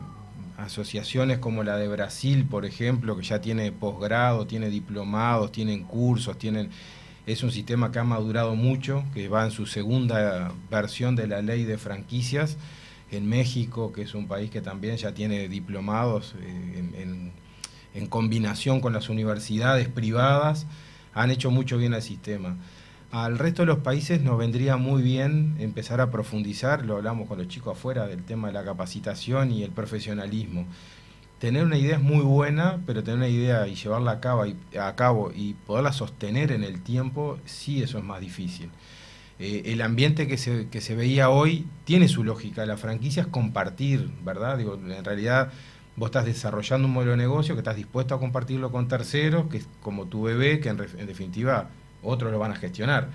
asociaciones 0.58 1.38
como 1.38 1.62
la 1.62 1.76
de 1.76 1.88
Brasil, 1.88 2.44
por 2.44 2.66
ejemplo, 2.66 3.16
que 3.16 3.22
ya 3.22 3.40
tiene 3.40 3.72
posgrado, 3.72 4.46
tiene 4.46 4.68
diplomados, 4.68 5.50
tienen 5.50 5.84
cursos, 5.84 6.36
tienen 6.36 6.70
es 7.28 7.42
un 7.42 7.50
sistema 7.50 7.92
que 7.92 7.98
ha 7.98 8.04
madurado 8.04 8.54
mucho, 8.56 9.04
que 9.12 9.28
va 9.28 9.44
en 9.44 9.50
su 9.50 9.66
segunda 9.66 10.52
versión 10.70 11.14
de 11.14 11.26
la 11.26 11.42
ley 11.42 11.64
de 11.64 11.76
franquicias. 11.76 12.56
En 13.10 13.28
México, 13.28 13.92
que 13.92 14.02
es 14.02 14.14
un 14.14 14.28
país 14.28 14.50
que 14.50 14.60
también 14.60 14.96
ya 14.96 15.14
tiene 15.14 15.48
diplomados 15.48 16.34
eh, 16.40 17.32
en, 17.94 18.06
combinación 18.08 18.80
con 18.80 18.92
las 18.92 19.08
universidades 19.08 19.88
privadas, 19.88 20.66
han 21.14 21.30
hecho 21.30 21.50
mucho 21.50 21.78
bien 21.78 21.94
al 21.94 22.02
sistema. 22.02 22.56
Al 23.10 23.38
resto 23.38 23.62
de 23.62 23.66
los 23.66 23.78
países 23.78 24.20
nos 24.20 24.38
vendría 24.38 24.76
muy 24.76 25.02
bien 25.02 25.56
empezar 25.58 26.00
a 26.00 26.10
profundizar, 26.10 26.84
lo 26.84 26.96
hablamos 26.96 27.26
con 27.26 27.38
los 27.38 27.48
chicos 27.48 27.76
afuera, 27.76 28.06
del 28.06 28.22
tema 28.22 28.48
de 28.48 28.54
la 28.54 28.64
capacitación 28.64 29.50
y 29.50 29.64
el 29.64 29.70
profesionalismo. 29.70 30.66
Tener 31.40 31.64
una 31.64 31.78
idea 31.78 31.96
es 31.96 32.02
muy 32.02 32.22
buena, 32.22 32.80
pero 32.86 33.02
tener 33.02 33.18
una 33.18 33.28
idea 33.28 33.66
y 33.66 33.74
llevarla 33.74 34.12
a 34.12 34.20
cabo 34.20 34.46
y, 34.46 34.56
a 34.78 34.94
cabo 34.94 35.32
y 35.34 35.54
poderla 35.54 35.92
sostener 35.92 36.52
en 36.52 36.64
el 36.64 36.82
tiempo, 36.82 37.38
sí, 37.46 37.82
eso 37.82 37.98
es 37.98 38.04
más 38.04 38.20
difícil. 38.20 38.70
Eh, 39.40 39.62
el 39.66 39.82
ambiente 39.82 40.26
que 40.26 40.36
se, 40.36 40.68
que 40.68 40.80
se 40.80 40.96
veía 40.96 41.30
hoy 41.30 41.66
tiene 41.84 42.08
su 42.08 42.24
lógica. 42.24 42.66
La 42.66 42.76
franquicia 42.76 43.22
es 43.22 43.28
compartir, 43.28 44.10
¿verdad? 44.24 44.58
Digo, 44.58 44.74
en 44.74 45.04
realidad 45.04 45.52
vos 45.96 46.08
estás 46.08 46.24
desarrollando 46.24 46.88
un 46.88 46.94
modelo 46.94 47.12
de 47.12 47.18
negocio 47.18 47.54
que 47.54 47.60
estás 47.60 47.76
dispuesto 47.76 48.14
a 48.14 48.20
compartirlo 48.20 48.70
con 48.72 48.88
terceros, 48.88 49.48
que 49.48 49.58
es 49.58 49.68
como 49.82 50.06
tu 50.06 50.22
bebé, 50.22 50.60
que 50.60 50.68
en, 50.70 50.76
definitiva 50.76 51.70
otros 52.02 52.32
lo 52.32 52.38
van 52.38 52.52
a 52.52 52.56
gestionar. 52.56 53.08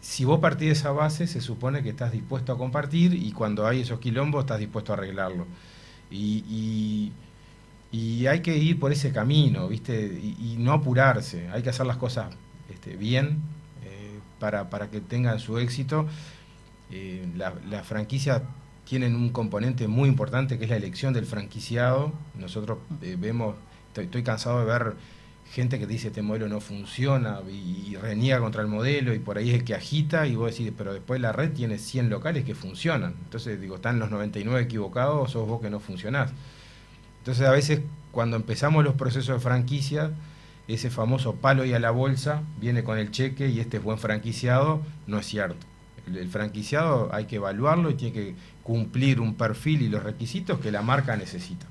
Si 0.00 0.24
vos 0.24 0.40
partís 0.40 0.68
de 0.68 0.72
esa 0.72 0.92
base, 0.92 1.26
se 1.26 1.40
supone 1.40 1.82
que 1.82 1.90
estás 1.90 2.12
dispuesto 2.12 2.52
a 2.52 2.58
compartir 2.58 3.14
y 3.14 3.32
cuando 3.32 3.66
hay 3.66 3.80
esos 3.80 4.00
quilombos 4.00 4.44
estás 4.44 4.58
dispuesto 4.58 4.92
a 4.92 4.96
arreglarlo. 4.96 5.46
Y, 6.10 7.12
y, 7.92 8.26
hay 8.26 8.40
que 8.40 8.56
ir 8.56 8.78
por 8.78 8.92
ese 8.92 9.12
camino, 9.12 9.68
¿viste? 9.68 10.06
Y, 10.38 10.56
no 10.58 10.72
apurarse, 10.72 11.48
hay 11.50 11.62
que 11.62 11.70
hacer 11.70 11.86
las 11.86 11.96
cosas 11.96 12.34
este, 12.70 12.96
bien 12.96 13.40
para, 14.40 14.70
para, 14.70 14.90
que 14.90 15.00
tengan 15.00 15.38
su 15.38 15.58
éxito. 15.58 16.06
Eh, 16.90 17.24
las 17.36 17.54
la 17.66 17.84
franquicias 17.84 18.42
tienen 18.84 19.14
un 19.14 19.28
componente 19.28 19.86
muy 19.86 20.08
importante 20.08 20.58
que 20.58 20.64
es 20.64 20.70
la 20.70 20.76
elección 20.76 21.14
del 21.14 21.26
franquiciado. 21.26 22.12
Nosotros 22.34 22.78
eh, 23.02 23.16
vemos, 23.16 23.54
estoy 23.94 24.24
cansado 24.24 24.58
de 24.58 24.64
ver 24.64 24.96
gente 25.52 25.78
que 25.78 25.86
dice 25.86 26.08
este 26.08 26.22
modelo 26.22 26.48
no 26.48 26.60
funciona 26.60 27.40
y, 27.50 27.96
reniega 27.96 28.38
contra 28.38 28.62
el 28.62 28.68
modelo 28.68 29.12
y 29.14 29.18
por 29.18 29.36
ahí 29.36 29.50
es 29.50 29.56
el 29.56 29.64
que 29.64 29.74
agita 29.74 30.26
y 30.26 30.36
vos 30.36 30.50
decís, 30.50 30.72
pero 30.76 30.92
después 30.92 31.20
la 31.20 31.32
red 31.32 31.52
tiene 31.52 31.78
100 31.78 32.08
locales 32.08 32.44
que 32.44 32.54
funcionan. 32.54 33.14
Entonces 33.24 33.60
digo, 33.60 33.76
están 33.76 33.98
los 33.98 34.10
99 34.10 34.62
equivocados 34.62 35.32
sos 35.32 35.46
vos 35.46 35.60
que 35.60 35.70
no 35.70 35.80
funcionás. 35.80 36.32
Entonces 37.18 37.46
a 37.46 37.50
veces 37.50 37.80
cuando 38.12 38.36
empezamos 38.36 38.84
los 38.84 38.94
procesos 38.94 39.36
de 39.36 39.40
franquicia, 39.40 40.12
ese 40.74 40.90
famoso 40.90 41.36
palo 41.36 41.64
y 41.64 41.72
a 41.72 41.78
la 41.78 41.90
bolsa 41.90 42.42
viene 42.60 42.84
con 42.84 42.98
el 42.98 43.10
cheque 43.10 43.48
y 43.48 43.60
este 43.60 43.78
es 43.78 43.82
buen 43.82 43.98
franquiciado, 43.98 44.82
no 45.06 45.18
es 45.18 45.26
cierto. 45.26 45.66
El, 46.06 46.16
el 46.16 46.28
franquiciado 46.28 47.08
hay 47.12 47.26
que 47.26 47.36
evaluarlo 47.36 47.90
y 47.90 47.94
tiene 47.94 48.12
que 48.12 48.34
cumplir 48.62 49.20
un 49.20 49.34
perfil 49.34 49.82
y 49.82 49.88
los 49.88 50.02
requisitos 50.02 50.60
que 50.60 50.70
la 50.70 50.82
marca 50.82 51.16
necesita. 51.16 51.66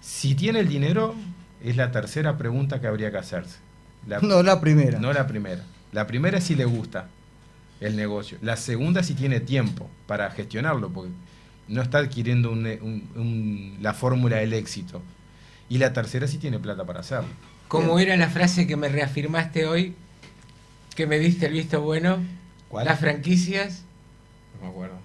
Si 0.00 0.34
tiene 0.34 0.60
el 0.60 0.68
dinero, 0.68 1.14
es 1.62 1.76
la 1.76 1.90
tercera 1.92 2.36
pregunta 2.36 2.80
que 2.80 2.86
habría 2.86 3.10
que 3.10 3.18
hacerse. 3.18 3.58
no 4.22 4.42
la 4.42 4.60
primera. 4.60 4.98
No 4.98 5.12
la 5.12 5.26
primera. 5.26 5.62
La 5.92 6.06
primera 6.06 6.38
es 6.38 6.44
si 6.44 6.54
le 6.54 6.64
gusta 6.64 7.08
el 7.80 7.96
negocio. 7.96 8.38
La 8.42 8.56
segunda 8.56 9.00
es 9.00 9.06
si 9.06 9.14
tiene 9.14 9.40
tiempo 9.40 9.88
para 10.06 10.30
gestionarlo, 10.30 10.90
porque 10.90 11.12
no 11.68 11.82
está 11.82 11.98
adquiriendo 11.98 12.54
la 13.80 13.94
fórmula 13.94 14.36
del 14.36 14.54
éxito. 14.54 15.02
Y 15.68 15.78
la 15.78 15.92
tercera 15.92 16.26
si 16.26 16.38
tiene 16.38 16.58
plata 16.58 16.84
para 16.84 17.00
hacerlo. 17.00 17.30
¿Cómo 17.72 17.98
era 17.98 18.16
la 18.16 18.28
frase 18.28 18.66
que 18.66 18.76
me 18.76 18.88
reafirmaste 18.88 19.66
hoy? 19.66 19.94
Que 20.94 21.06
me 21.06 21.18
diste 21.18 21.46
el 21.46 21.54
visto 21.54 21.80
bueno. 21.80 22.18
¿Cuál? 22.68 22.86
Las 22.86 23.00
franquicias. 23.00 23.82
No 24.54 24.66
me 24.66 24.70
acuerdo. 24.70 24.96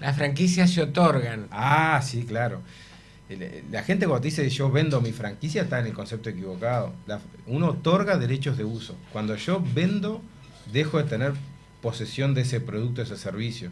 Las 0.00 0.16
franquicias 0.16 0.70
se 0.70 0.82
otorgan. 0.82 1.46
Ah, 1.50 2.00
sí, 2.02 2.24
claro 2.24 2.62
la 3.70 3.82
gente 3.82 4.06
cuando 4.06 4.24
dice 4.24 4.48
yo 4.50 4.70
vendo 4.70 5.00
mi 5.00 5.12
franquicia 5.12 5.62
está 5.62 5.80
en 5.80 5.86
el 5.86 5.92
concepto 5.92 6.30
equivocado. 6.30 6.92
uno 7.46 7.68
otorga 7.68 8.18
derechos 8.18 8.56
de 8.56 8.64
uso. 8.64 8.96
Cuando 9.12 9.36
yo 9.36 9.62
vendo, 9.74 10.20
dejo 10.72 10.98
de 10.98 11.04
tener 11.04 11.32
posesión 11.80 12.34
de 12.34 12.42
ese 12.42 12.60
producto, 12.60 13.00
de 13.00 13.04
ese 13.04 13.16
servicio. 13.16 13.70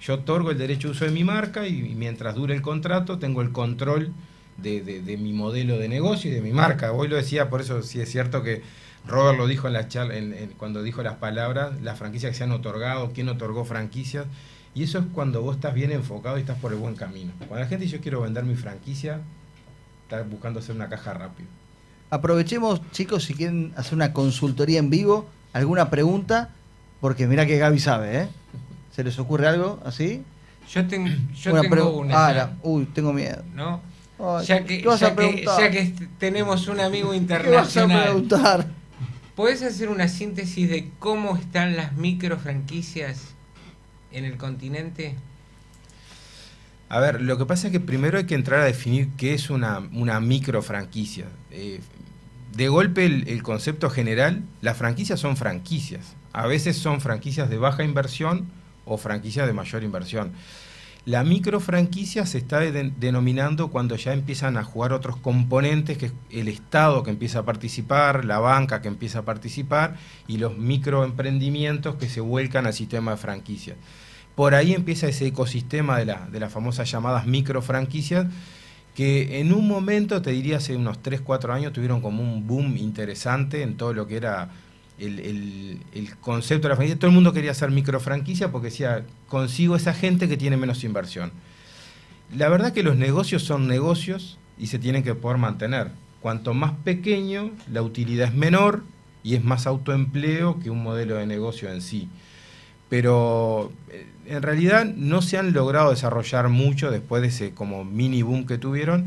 Yo 0.00 0.14
otorgo 0.14 0.50
el 0.50 0.58
derecho 0.58 0.88
de 0.88 0.92
uso 0.92 1.04
de 1.04 1.12
mi 1.12 1.24
marca 1.24 1.66
y, 1.66 1.94
mientras 1.94 2.34
dure 2.34 2.54
el 2.54 2.62
contrato 2.62 3.18
tengo 3.18 3.42
el 3.42 3.52
control 3.52 4.12
de, 4.56 5.16
mi 5.20 5.32
modelo 5.32 5.78
de 5.78 5.88
negocio 5.88 6.30
y 6.30 6.34
de 6.34 6.40
mi 6.40 6.52
marca. 6.52 6.92
Hoy 6.92 7.08
lo 7.08 7.16
decía, 7.16 7.48
por 7.50 7.60
eso 7.60 7.82
sí 7.82 8.00
es 8.00 8.10
cierto 8.10 8.42
que 8.42 8.62
Robert 9.06 9.38
lo 9.38 9.46
dijo 9.46 9.66
en 9.66 9.72
la 9.72 9.88
charla, 9.88 10.14
cuando 10.56 10.82
dijo 10.82 11.02
las 11.02 11.16
palabras, 11.16 11.80
las 11.82 11.98
franquicias 11.98 12.32
que 12.32 12.38
se 12.38 12.44
han 12.44 12.52
otorgado, 12.52 13.12
quién 13.12 13.28
otorgó 13.28 13.64
franquicias. 13.64 14.26
Y 14.74 14.84
eso 14.84 15.00
es 15.00 15.04
cuando 15.12 15.42
vos 15.42 15.56
estás 15.56 15.74
bien 15.74 15.92
enfocado 15.92 16.38
y 16.38 16.40
estás 16.40 16.58
por 16.58 16.72
el 16.72 16.78
buen 16.78 16.94
camino. 16.94 17.32
Cuando 17.38 17.58
la 17.58 17.66
gente 17.66 17.84
dice 17.84 17.96
yo 17.96 18.02
quiero 18.02 18.22
vender 18.22 18.44
mi 18.44 18.54
franquicia, 18.54 19.20
está 20.04 20.22
buscando 20.22 20.60
hacer 20.60 20.74
una 20.74 20.88
caja 20.88 21.12
rápido. 21.12 21.48
Aprovechemos, 22.10 22.80
chicos, 22.90 23.24
si 23.24 23.34
quieren 23.34 23.72
hacer 23.76 23.94
una 23.94 24.12
consultoría 24.12 24.78
en 24.78 24.90
vivo, 24.90 25.28
alguna 25.52 25.90
pregunta, 25.90 26.50
porque 27.00 27.26
mira 27.26 27.46
que 27.46 27.58
Gaby 27.58 27.78
sabe, 27.78 28.22
¿eh? 28.22 28.28
¿Se 28.94 29.02
les 29.02 29.18
ocurre 29.18 29.48
algo 29.48 29.80
así? 29.84 30.22
Yo, 30.70 30.86
tengo 30.86 31.98
una. 31.98 32.28
Ah, 32.28 32.50
uy, 32.62 32.86
tengo 32.86 33.12
miedo. 33.12 33.42
¿No? 33.54 33.80
Ya, 34.42 34.64
que, 34.64 34.82
ya, 34.82 35.16
que, 35.16 35.44
ya 35.44 35.70
que 35.70 35.94
tenemos 36.18 36.68
un 36.68 36.80
amigo 36.80 37.14
internacional. 37.14 37.68
¿Qué 37.72 37.86
vas 37.86 38.00
a 38.00 38.04
preguntar? 38.04 38.66
¿Puedes 39.34 39.62
hacer 39.62 39.88
una 39.88 40.08
síntesis 40.08 40.68
de 40.68 40.90
cómo 40.98 41.36
están 41.36 41.76
las 41.76 41.94
micro 41.94 42.38
franquicias 42.38 43.34
en 44.12 44.24
el 44.24 44.36
continente? 44.36 45.16
A 46.90 47.00
ver, 47.00 47.22
lo 47.22 47.38
que 47.38 47.46
pasa 47.46 47.68
es 47.68 47.72
que 47.72 47.80
primero 47.80 48.18
hay 48.18 48.26
que 48.26 48.34
entrar 48.34 48.60
a 48.60 48.64
definir 48.64 49.08
qué 49.16 49.32
es 49.32 49.48
una, 49.48 49.78
una 49.94 50.20
micro 50.20 50.60
franquicia. 50.60 51.24
Eh, 51.50 51.80
de 52.54 52.68
golpe 52.68 53.06
el, 53.06 53.42
concepto 53.42 53.88
general, 53.88 54.42
las 54.60 54.76
franquicias 54.76 55.18
son 55.18 55.38
franquicias. 55.38 56.14
A 56.34 56.46
veces 56.46 56.76
son 56.76 57.00
franquicias 57.00 57.48
de 57.48 57.56
baja 57.56 57.82
inversión 57.82 58.46
o 58.84 58.98
franquicias 58.98 59.46
de 59.46 59.54
mayor 59.54 59.84
inversión. 59.84 60.32
La 61.04 61.24
micro 61.24 61.58
franquicia 61.58 62.26
se 62.26 62.38
está 62.38 62.60
denominando 62.60 63.72
cuando 63.72 63.96
ya 63.96 64.12
empiezan 64.12 64.56
a 64.56 64.62
jugar 64.62 64.92
otros 64.92 65.16
componentes, 65.16 65.98
que 65.98 66.06
es 66.06 66.12
el 66.30 66.46
Estado 66.46 67.02
que 67.02 67.10
empieza 67.10 67.40
a 67.40 67.44
participar, 67.44 68.24
la 68.24 68.38
banca 68.38 68.80
que 68.80 68.86
empieza 68.86 69.20
a 69.20 69.24
participar 69.24 69.96
y 70.28 70.38
los 70.38 70.56
microemprendimientos 70.56 71.96
que 71.96 72.08
se 72.08 72.20
vuelcan 72.20 72.66
al 72.66 72.72
sistema 72.72 73.12
de 73.12 73.16
franquicias. 73.16 73.76
Por 74.36 74.54
ahí 74.54 74.74
empieza 74.74 75.08
ese 75.08 75.26
ecosistema 75.26 75.98
de, 75.98 76.04
la, 76.04 76.28
de 76.30 76.38
las 76.38 76.52
famosas 76.52 76.88
llamadas 76.88 77.26
micro 77.26 77.62
franquicias, 77.62 78.28
que 78.94 79.40
en 79.40 79.52
un 79.52 79.66
momento, 79.66 80.22
te 80.22 80.30
diría 80.30 80.58
hace 80.58 80.76
unos 80.76 81.02
3, 81.02 81.20
4 81.20 81.52
años, 81.52 81.72
tuvieron 81.72 82.00
como 82.00 82.22
un 82.22 82.46
boom 82.46 82.76
interesante 82.76 83.62
en 83.62 83.76
todo 83.76 83.92
lo 83.92 84.06
que 84.06 84.16
era 84.18 84.50
el, 84.98 85.80
concepto 86.20 86.68
de 86.68 86.70
la 86.70 86.76
franquicia. 86.76 86.98
Todo 86.98 87.08
el 87.08 87.14
mundo 87.14 87.32
quería 87.32 87.50
hacer 87.50 87.70
micro 87.70 88.00
franquicia 88.00 88.50
porque 88.50 88.68
decía, 88.68 89.04
consigo 89.28 89.76
esa 89.76 89.94
gente 89.94 90.28
que 90.28 90.36
tiene 90.36 90.56
menos 90.56 90.84
inversión. 90.84 91.32
La 92.34 92.48
verdad 92.48 92.72
que 92.72 92.82
los 92.82 92.96
negocios 92.96 93.42
son 93.42 93.68
negocios 93.68 94.38
y 94.58 94.68
se 94.68 94.78
tienen 94.78 95.02
que 95.02 95.14
poder 95.14 95.38
mantener. 95.38 95.90
Cuanto 96.20 96.54
más 96.54 96.72
pequeño, 96.84 97.50
la 97.70 97.82
utilidad 97.82 98.28
es 98.28 98.34
menor 98.34 98.84
y 99.22 99.34
es 99.34 99.44
más 99.44 99.66
autoempleo 99.66 100.60
que 100.60 100.70
un 100.70 100.82
modelo 100.82 101.16
de 101.16 101.26
negocio 101.26 101.70
en 101.70 101.80
sí 101.80 102.08
pero 102.92 103.72
eh, 103.88 104.04
en 104.26 104.42
realidad 104.42 104.84
no 104.84 105.22
se 105.22 105.38
han 105.38 105.54
logrado 105.54 105.88
desarrollar 105.88 106.50
mucho 106.50 106.90
después 106.90 107.22
de 107.22 107.28
ese 107.28 107.54
como 107.54 107.86
mini 107.86 108.20
boom 108.20 108.44
que 108.44 108.58
tuvieron, 108.58 109.06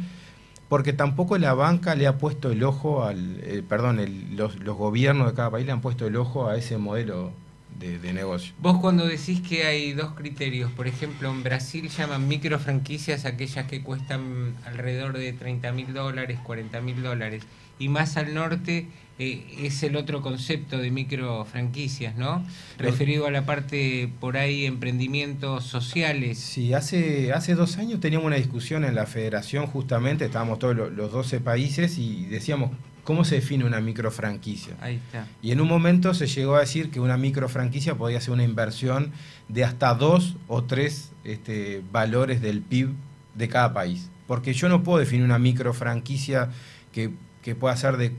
porque 0.69 0.93
tampoco 0.93 1.37
la 1.37 1.53
banca 1.53 1.95
le 1.95 2.07
ha 2.07 2.17
puesto 2.17 2.51
el 2.51 2.63
ojo 2.63 3.03
al, 3.03 3.39
eh, 3.43 3.63
perdón, 3.67 3.99
los, 4.35 4.57
gobiernos 4.59 5.27
de 5.27 5.33
cada 5.33 5.51
país 5.51 5.65
le 5.65 5.71
han 5.71 5.81
puesto 5.81 6.07
el 6.07 6.15
ojo 6.15 6.47
a 6.47 6.57
ese 6.57 6.77
modelo 6.77 7.31
de, 7.79 7.99
de, 7.99 8.13
negocio. 8.13 8.53
Vos 8.61 8.77
cuando 8.79 9.05
decís 9.05 9.41
que 9.41 9.65
hay 9.65 9.93
dos 9.93 10.13
criterios, 10.13 10.71
por 10.71 10.87
ejemplo, 10.87 11.29
en 11.29 11.43
Brasil 11.43 11.89
llaman 11.89 12.27
micro 12.27 12.57
franquicias 12.57 13.25
aquellas 13.25 13.67
que 13.67 13.83
cuestan 13.83 14.55
alrededor 14.65 15.17
de 15.17 15.33
30 15.33 15.71
mil 15.73 15.93
dólares, 15.93 16.39
40 16.43 16.81
mil 16.81 17.03
dólares, 17.03 17.43
y 17.77 17.89
más 17.89 18.17
al 18.17 18.33
norte 18.33 18.87
eh, 19.17 19.45
es 19.59 19.81
el 19.83 19.95
otro 19.95 20.21
concepto 20.21 20.77
de 20.77 20.91
micro 20.91 21.45
franquicias, 21.45 22.17
¿no? 22.17 22.45
Referido 22.77 23.27
a 23.27 23.31
la 23.31 23.45
parte 23.45 24.11
por 24.19 24.35
ahí 24.35 24.65
emprendimientos 24.65 25.63
sociales. 25.63 26.37
Sí, 26.37 26.73
hace, 26.73 27.31
hace 27.31 27.55
dos 27.55 27.77
años 27.77 28.01
teníamos 28.01 28.27
una 28.27 28.35
discusión 28.35 28.83
en 28.83 28.93
la 28.93 29.05
federación 29.05 29.67
justamente, 29.67 30.25
estábamos 30.25 30.59
todos 30.59 30.75
los, 30.75 31.11
12 31.13 31.39
países 31.39 31.97
y 31.97 32.25
decíamos, 32.25 32.71
¿cómo 33.05 33.23
se 33.23 33.35
define 33.35 33.63
una 33.63 33.79
micro 33.79 34.11
franquicia? 34.11 34.75
Ahí 34.81 34.95
está. 34.95 35.25
Y 35.41 35.51
en 35.51 35.61
un 35.61 35.69
momento 35.69 36.13
se 36.13 36.27
llegó 36.27 36.57
a 36.57 36.59
decir 36.59 36.91
que 36.91 36.99
una 36.99 37.15
micro 37.15 37.47
franquicia 37.47 37.95
podía 37.95 38.19
ser 38.19 38.33
una 38.33 38.43
inversión 38.43 39.13
de 39.47 39.63
hasta 39.63 39.93
dos 39.93 40.35
o 40.49 40.65
tres 40.65 41.13
este, 41.23 41.81
valores 41.89 42.41
del 42.41 42.61
PIB 42.61 42.89
de 43.33 43.47
cada 43.47 43.73
país. 43.73 44.09
Porque 44.27 44.53
yo 44.53 44.67
no 44.67 44.83
puedo 44.83 44.99
definir 44.99 45.23
una 45.23 45.39
micro 45.39 45.73
franquicia 45.73 46.49
que, 46.91 47.11
que 47.43 47.55
pueda 47.55 47.77
ser 47.77 47.95
de 47.95 48.11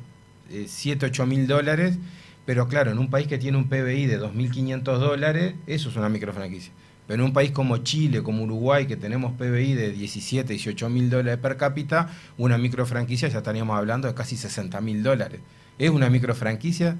7, 0.66 1.06
8 1.06 1.26
mil 1.26 1.46
dólares, 1.46 1.98
pero 2.44 2.68
claro, 2.68 2.90
en 2.90 2.98
un 2.98 3.10
país 3.10 3.26
que 3.26 3.38
tiene 3.38 3.58
un 3.58 3.68
PBI 3.68 4.06
de 4.06 4.20
2.500 4.20 4.82
dólares, 4.98 5.54
eso 5.66 5.88
es 5.88 5.96
una 5.96 6.08
microfranquicia. 6.08 6.72
Pero 7.06 7.22
en 7.22 7.28
un 7.28 7.32
país 7.32 7.52
como 7.52 7.78
Chile, 7.78 8.22
como 8.22 8.44
Uruguay, 8.44 8.86
que 8.86 8.96
tenemos 8.96 9.32
PBI 9.32 9.74
de 9.74 9.92
17, 9.92 10.52
18 10.52 10.88
mil 10.88 11.08
dólares 11.08 11.38
per 11.38 11.56
cápita, 11.56 12.10
una 12.36 12.58
microfranquicia 12.58 13.28
ya 13.28 13.38
estaríamos 13.38 13.76
hablando 13.76 14.08
de 14.08 14.14
casi 14.14 14.36
60 14.36 14.80
mil 14.80 15.02
dólares. 15.02 15.40
¿Es 15.78 15.90
una 15.90 16.10
microfranquicia? 16.10 16.96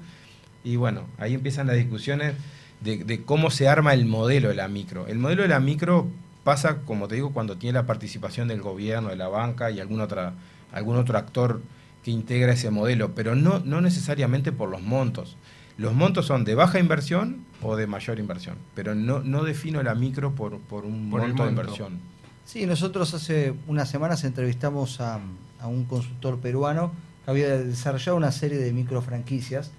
Y 0.63 0.75
bueno, 0.75 1.05
ahí 1.17 1.33
empiezan 1.33 1.67
las 1.67 1.75
discusiones 1.75 2.35
de, 2.81 3.03
de 3.03 3.23
cómo 3.23 3.49
se 3.49 3.67
arma 3.67 3.93
el 3.93 4.05
modelo 4.05 4.49
de 4.49 4.55
la 4.55 4.67
micro. 4.67 5.07
El 5.07 5.19
modelo 5.19 5.41
de 5.41 5.49
la 5.49 5.59
micro 5.59 6.07
pasa, 6.43 6.77
como 6.85 7.09
te 7.09 7.15
digo, 7.15 7.33
cuando 7.33 7.57
tiene 7.57 7.73
la 7.73 7.85
participación 7.85 8.47
del 8.47 8.61
gobierno, 8.61 9.09
de 9.09 9.17
la 9.17 9.27
banca 9.27 9.69
y 9.71 9.81
algún, 9.81 9.99
otra, 9.99 10.33
algún 10.71 10.95
otro 10.95 11.17
actor 11.17 11.61
que 12.07 12.11
integra 12.11 12.53
ese 12.53 12.71
modelo, 12.71 13.13
pero 13.13 13.35
no, 13.35 13.59
no 13.59 13.81
necesariamente 13.81 14.53
por 14.53 14.69
los 14.69 14.81
montos. 14.81 15.35
Los 15.77 15.93
montos 15.93 16.25
son 16.25 16.45
de 16.45 16.55
baja 16.55 16.79
inversión 16.79 17.43
o 17.61 17.75
de 17.75 17.85
mayor 17.85 18.17
inversión, 18.17 18.55
pero 18.75 18.95
no, 18.95 19.19
no 19.19 19.43
defino 19.43 19.83
la 19.83 19.93
micro 19.93 20.33
por, 20.33 20.57
por 20.59 20.85
un 20.85 21.09
Por 21.09 21.19
monto 21.27 21.43
de 21.43 21.49
inversión. 21.49 21.99
Sí, 22.45 22.65
nosotros 22.65 23.13
hace 23.13 23.53
unas 23.67 23.89
semanas 23.89 24.23
entrevistamos 24.23 25.01
a, 25.01 25.19
a 25.59 25.67
un 25.67 25.83
consultor 25.83 26.39
peruano 26.39 26.93
que 27.25 27.31
había 27.31 27.57
desarrollado 27.57 28.15
una 28.15 28.31
serie 28.31 28.57
de 28.57 28.71
micro 28.71 29.01
franquicias. 29.01 29.71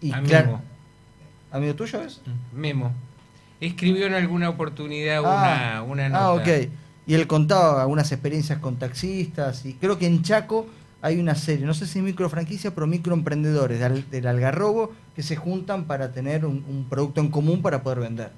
Y 0.00 0.10
A 0.10 0.20
claro- 0.20 0.46
Memo. 0.46 0.62
¿Amigo 1.52 1.74
tuyo 1.76 2.02
es? 2.02 2.22
Memo. 2.52 2.90
Escribió 3.60 4.08
en 4.08 4.14
alguna 4.14 4.48
oportunidad 4.48 5.18
Ah, 5.24 5.80
una, 5.84 5.92
una 5.92 6.08
nota. 6.08 6.24
Ah, 6.24 6.32
ok. 6.32 6.48
Y 7.06 7.14
él 7.14 7.28
contaba 7.28 7.82
algunas 7.82 8.10
experiencias 8.10 8.58
con 8.58 8.80
taxistas 8.80 9.64
y 9.64 9.74
creo 9.74 9.96
que 9.96 10.06
en 10.06 10.22
Chaco 10.22 10.66
hay 11.02 11.18
una 11.18 11.34
serie, 11.34 11.66
no 11.66 11.74
sé 11.74 11.86
si 11.86 12.00
micro 12.00 12.30
franquicia, 12.30 12.74
pero 12.74 12.86
microemprendedores 12.86 13.80
del, 13.80 14.08
del 14.08 14.26
Algarrobo 14.26 14.92
que 15.14 15.22
se 15.22 15.36
juntan 15.36 15.84
para 15.84 16.12
tener 16.12 16.46
un, 16.46 16.64
un 16.68 16.86
producto 16.88 17.20
en 17.20 17.28
común 17.28 17.60
para 17.60 17.82
poder 17.82 17.98
vender. 18.00 18.30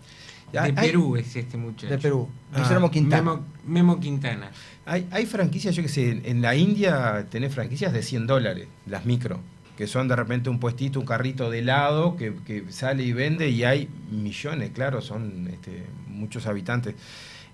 De 0.50 0.58
Hay- 0.58 0.72
Perú 0.72 1.16
es 1.16 1.34
este 1.36 1.56
muchacho. 1.56 1.88
De 1.92 1.98
Perú. 1.98 2.28
Ah, 2.54 2.90
Quintana. 2.90 3.22
Memo, 3.22 3.44
Memo 3.66 4.00
Quintana. 4.00 4.50
Hay, 4.86 5.06
hay 5.10 5.26
franquicias, 5.26 5.74
yo 5.74 5.82
que 5.82 5.88
sé, 5.88 6.10
en, 6.10 6.22
en 6.24 6.42
la 6.42 6.54
India 6.56 7.26
tenés 7.30 7.52
franquicias 7.54 7.92
de 7.92 8.02
100 8.02 8.26
dólares, 8.26 8.68
las 8.86 9.04
micro, 9.04 9.40
que 9.76 9.86
son 9.86 10.08
de 10.08 10.16
repente 10.16 10.48
un 10.48 10.60
puestito, 10.60 11.00
un 11.00 11.06
carrito 11.06 11.50
de 11.50 11.58
helado 11.58 12.16
que, 12.16 12.34
que 12.46 12.64
sale 12.70 13.02
y 13.02 13.12
vende 13.12 13.48
y 13.50 13.64
hay 13.64 13.88
millones, 14.10 14.70
claro, 14.72 15.02
son 15.02 15.48
este, 15.52 15.84
muchos 16.08 16.46
habitantes. 16.46 16.94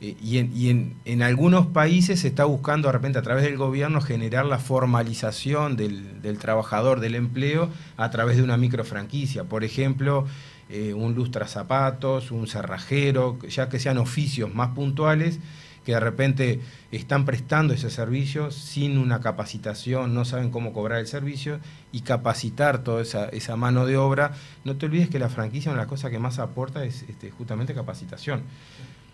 Eh, 0.01 0.17
y 0.23 0.39
en, 0.39 0.95
en, 1.05 1.23
algunos 1.23 1.67
países 1.67 2.21
se 2.21 2.29
está 2.29 2.45
buscando 2.47 2.89
de 2.89 2.93
repente 2.93 3.19
a 3.19 3.23
través 3.23 3.45
del 3.45 3.59
gobierno 3.59 4.01
generar 4.01 4.47
la 4.47 4.59
formalización 4.59 5.77
del, 5.77 6.23
del 6.23 6.39
trabajador, 6.39 7.01
del 7.01 7.15
empleo, 7.15 7.69
a 7.97 8.11
través 8.11 8.37
de 8.39 8.43
una 8.43 8.57
micro 8.57 8.85
franquicia. 8.85 9.45
Por 9.45 9.63
ejemplo, 9.63 10.27
eh, 10.71 10.95
un 10.95 11.15
lustra 11.15 11.49
zapatos, 11.49 12.31
un 12.31 12.47
cerrajero, 12.47 13.39
ya 13.49 13.69
que 13.69 13.81
sean 13.81 13.99
oficios 13.99 14.55
más 14.55 14.69
puntuales 14.69 15.41
que 15.85 15.93
de 15.93 16.01
repente 16.01 16.61
están 16.93 17.25
prestando 17.25 17.75
ese 17.75 17.91
servicio 17.91 18.51
sin 18.51 18.99
una 18.99 19.21
capacitación, 19.21 20.15
no 20.15 20.25
saben 20.25 20.51
cómo 20.51 20.73
cobrar 20.73 21.01
el 21.01 21.07
servicio 21.07 21.59
y 21.91 22.03
capacitar 22.03 22.85
toda 22.85 23.03
esa, 23.03 23.29
esa 23.31 23.57
mano 23.57 23.87
de 23.87 23.97
obra. 23.97 24.33
No 24.65 24.77
te 24.77 24.87
olvides 24.87 25.09
que 25.09 25.19
la 25.19 25.29
franquicia, 25.29 25.71
una 25.71 25.81
de 25.81 25.85
las 25.87 25.91
cosas 25.91 26.11
que 26.11 26.19
más 26.19 26.39
aporta 26.39 26.85
es 26.85 27.03
este, 27.09 27.31
justamente 27.31 27.75
capacitación. 27.75 28.43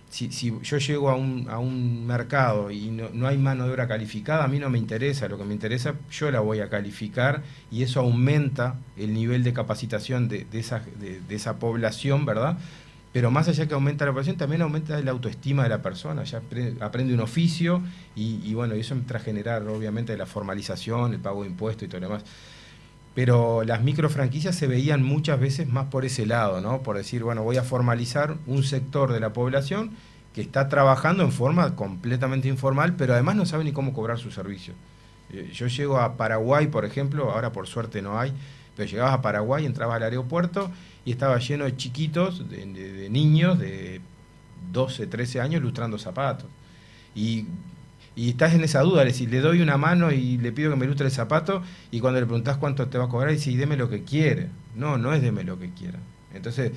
Si, 0.08 0.30
si 0.32 0.52
yo 0.62 0.78
llego 0.78 1.10
a 1.10 1.16
un, 1.16 1.46
a 1.50 1.58
un 1.58 2.06
mercado 2.06 2.70
y 2.70 2.90
no, 2.90 3.08
no 3.12 3.26
hay 3.26 3.36
mano 3.38 3.64
de 3.66 3.72
obra 3.72 3.88
calificada, 3.88 4.44
a 4.44 4.48
mí 4.48 4.58
no 4.58 4.70
me 4.70 4.78
interesa, 4.78 5.28
lo 5.28 5.36
que 5.36 5.44
me 5.44 5.52
interesa 5.52 5.94
yo 6.10 6.30
la 6.30 6.40
voy 6.40 6.60
a 6.60 6.70
calificar 6.70 7.42
y 7.72 7.82
eso 7.82 8.00
aumenta 8.00 8.76
el 8.96 9.12
nivel 9.12 9.42
de 9.42 9.52
capacitación 9.52 10.28
de, 10.28 10.44
de 10.50 10.60
esa, 10.60 10.80
de, 11.00 11.20
esa 11.34 11.58
población, 11.58 12.24
¿verdad? 12.24 12.56
pero 13.12 13.30
más 13.30 13.48
allá 13.48 13.66
que 13.66 13.74
aumenta 13.74 14.04
la 14.04 14.12
población, 14.12 14.36
también 14.36 14.62
aumenta 14.62 15.00
la 15.00 15.10
autoestima 15.10 15.62
de 15.64 15.70
la 15.70 15.82
persona, 15.82 16.22
ya 16.24 16.40
apre- 16.42 16.76
aprende 16.80 17.14
un 17.14 17.20
oficio 17.20 17.82
y, 18.14 18.40
y 18.44 18.54
bueno, 18.54 18.74
eso 18.74 18.94
entra 18.94 19.18
a 19.18 19.22
generar 19.22 19.66
obviamente 19.68 20.16
la 20.18 20.26
formalización, 20.26 21.14
el 21.14 21.20
pago 21.20 21.42
de 21.42 21.48
impuestos 21.48 21.84
y 21.86 21.88
todo 21.88 22.00
lo 22.00 22.08
demás. 22.08 22.24
Pero 23.16 23.64
las 23.64 23.82
micro 23.82 24.10
franquicias 24.10 24.56
se 24.56 24.68
veían 24.68 25.02
muchas 25.02 25.40
veces 25.40 25.68
más 25.68 25.86
por 25.86 26.04
ese 26.04 26.26
lado, 26.26 26.60
¿no? 26.60 26.82
Por 26.84 26.96
decir, 26.98 27.24
bueno, 27.24 27.42
voy 27.44 27.56
a 27.58 27.64
formalizar 27.64 28.36
un 28.46 28.62
sector 28.62 29.12
de 29.12 29.20
la 29.20 29.32
población 29.32 29.92
que 30.34 30.42
está 30.42 30.68
trabajando 30.68 31.24
en 31.24 31.32
forma 31.32 31.74
completamente 31.76 32.48
informal, 32.48 32.94
pero 32.96 33.14
además 33.14 33.36
no 33.36 33.46
sabe 33.46 33.64
ni 33.64 33.72
cómo 33.72 33.94
cobrar 33.94 34.18
su 34.20 34.30
servicio. 34.30 34.74
Eh, 35.32 35.50
Yo 35.54 35.66
llego 35.66 35.98
a 35.98 36.16
Paraguay, 36.18 36.68
por 36.68 36.84
ejemplo, 36.84 37.32
ahora 37.32 37.52
por 37.52 37.66
suerte 37.66 38.02
no 38.02 38.20
hay, 38.20 38.34
pero 38.76 38.88
llegabas 38.88 39.14
a 39.14 39.22
Paraguay, 39.22 39.66
entrabas 39.66 39.96
al 39.96 40.04
aeropuerto 40.04 40.70
y 41.06 41.10
estaba 41.12 41.38
lleno 41.38 41.64
de 41.64 41.76
chiquitos, 41.76 42.48
de, 42.50 42.66
de- 42.66 43.10
niños 43.10 43.58
de 43.58 44.02
12, 44.72 45.06
13 45.08 45.40
años 45.40 45.62
lustrando 45.62 45.98
zapatos. 45.98 46.48
Y, 47.14 47.46
y 48.16 48.30
estás 48.30 48.54
en 48.54 48.64
esa 48.64 48.80
duda, 48.80 49.02
es 49.02 49.08
decir, 49.08 49.30
le 49.30 49.40
doy 49.40 49.60
una 49.60 49.76
mano 49.76 50.10
y 50.10 50.38
le 50.38 50.50
pido 50.50 50.70
que 50.70 50.76
me 50.76 50.86
lustre 50.86 51.06
el 51.06 51.12
zapato 51.12 51.62
y 51.90 52.00
cuando 52.00 52.18
le 52.18 52.24
preguntás 52.24 52.56
cuánto 52.56 52.88
te 52.88 52.96
va 52.96 53.04
a 53.04 53.08
cobrar, 53.08 53.30
dice, 53.30 53.54
deme 53.54 53.76
lo 53.76 53.90
que 53.90 54.04
quiere. 54.04 54.48
No, 54.74 54.96
no 54.96 55.12
es 55.12 55.20
deme 55.20 55.44
lo 55.44 55.58
que 55.58 55.70
quiera. 55.70 55.98
Entonces, 56.32 56.72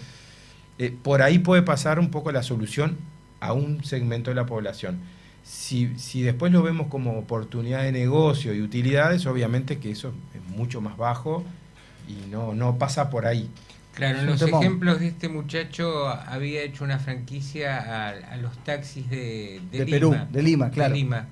eh, 0.77 0.93
por 1.01 1.21
ahí 1.21 1.39
puede 1.39 1.61
pasar 1.61 1.97
un 1.97 2.11
poco 2.11 2.33
la 2.33 2.43
solución 2.43 2.97
a 3.39 3.53
un 3.53 3.85
segmento 3.85 4.31
de 4.31 4.35
la 4.35 4.45
población. 4.45 4.99
Si, 5.41 5.97
si 5.97 6.21
después 6.21 6.51
lo 6.51 6.61
vemos 6.61 6.87
como 6.87 7.17
oportunidad 7.17 7.83
de 7.83 7.93
negocio 7.93 8.53
y 8.53 8.61
utilidades, 8.61 9.25
obviamente 9.25 9.79
que 9.79 9.91
eso 9.91 10.13
es 10.35 10.55
mucho 10.55 10.81
más 10.81 10.97
bajo 10.97 11.45
y 12.09 12.29
no, 12.29 12.53
no 12.53 12.77
pasa 12.77 13.09
por 13.09 13.25
ahí. 13.25 13.49
Claro, 13.93 14.19
en 14.19 14.25
los 14.25 14.39
temón. 14.39 14.63
ejemplos 14.63 14.99
de 14.99 15.07
este 15.09 15.29
muchacho 15.29 16.07
había 16.09 16.61
hecho 16.63 16.83
una 16.83 16.99
franquicia 16.99 17.77
a, 17.77 18.09
a 18.09 18.37
los 18.37 18.63
taxis 18.63 19.09
de, 19.09 19.61
de 19.71 19.79
De 19.79 19.85
Lima. 19.85 19.89
Perú, 19.89 20.27
de 20.29 20.43
Lima, 20.43 20.71
claro. 20.71 20.95
Lima. 20.95 21.27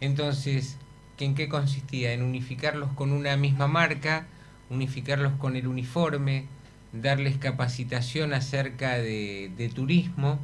Entonces, 0.00 0.78
¿que 1.16 1.24
¿en 1.26 1.34
qué 1.34 1.48
consistía? 1.48 2.12
En 2.12 2.22
unificarlos 2.22 2.92
con 2.94 3.12
una 3.12 3.36
misma 3.36 3.68
marca, 3.68 4.26
unificarlos 4.70 5.34
con 5.34 5.56
el 5.56 5.66
uniforme, 5.66 6.46
darles 6.92 7.38
capacitación 7.38 8.32
acerca 8.34 8.98
de, 8.98 9.52
de 9.56 9.68
turismo, 9.68 10.40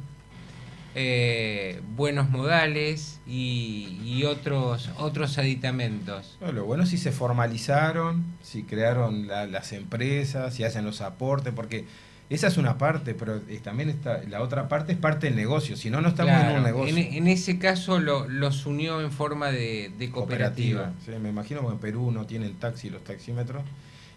eh, 0.99 1.79
buenos 1.95 2.31
modales 2.31 3.19
y, 3.27 3.99
y 4.03 4.23
otros, 4.23 4.89
otros 4.97 5.37
aditamentos. 5.37 6.37
No, 6.41 6.51
lo 6.51 6.65
bueno 6.65 6.83
es 6.83 6.89
si 6.89 6.97
se 6.97 7.11
formalizaron, 7.11 8.25
si 8.41 8.63
crearon 8.63 9.27
la- 9.27 9.45
las 9.45 9.73
empresas, 9.73 10.55
si 10.55 10.63
hacen 10.63 10.85
los 10.85 11.01
aportes, 11.01 11.53
porque 11.53 11.85
esa 12.31 12.47
es 12.47 12.57
una 12.57 12.79
parte, 12.79 13.13
pero 13.13 13.39
también 13.63 13.89
está, 13.89 14.23
la 14.27 14.41
otra 14.41 14.67
parte 14.67 14.91
es 14.91 14.97
parte 14.97 15.27
del 15.27 15.35
negocio, 15.35 15.77
si 15.77 15.91
no, 15.91 16.01
no 16.01 16.09
estamos 16.09 16.33
en 16.49 16.57
un 16.57 16.63
negocio. 16.63 16.97
en, 16.97 17.13
en 17.13 17.27
ese 17.27 17.59
caso 17.59 17.99
lo- 17.99 18.27
los 18.27 18.65
unió 18.65 18.99
en 18.99 19.11
forma 19.11 19.51
de, 19.51 19.91
de 19.99 20.09
cooperativa. 20.09 20.93
Sí, 21.05 21.11
me 21.21 21.29
imagino 21.29 21.61
que 21.61 21.67
en 21.73 21.77
Perú 21.77 22.09
no 22.11 22.25
tienen 22.25 22.55
taxi 22.55 22.89
los 22.89 23.03
taxímetros 23.03 23.63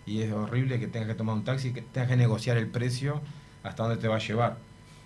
y 0.07 0.23
es 0.23 0.33
horrible 0.33 0.81
que 0.81 0.87
tengas 0.87 1.09
que 1.09 1.14
tomar 1.14 1.35
un 1.37 1.45
taxi 1.45 1.69
y 1.69 1.73
que 1.73 1.83
tengas 1.83 2.09
que 2.09 2.16
negociar 2.16 2.57
el 2.57 2.69
precio 2.69 3.21
hasta 3.62 3.83
dónde 3.83 3.99
te 4.01 4.09
va 4.09 4.16
a 4.16 4.19
llevar. 4.19 4.57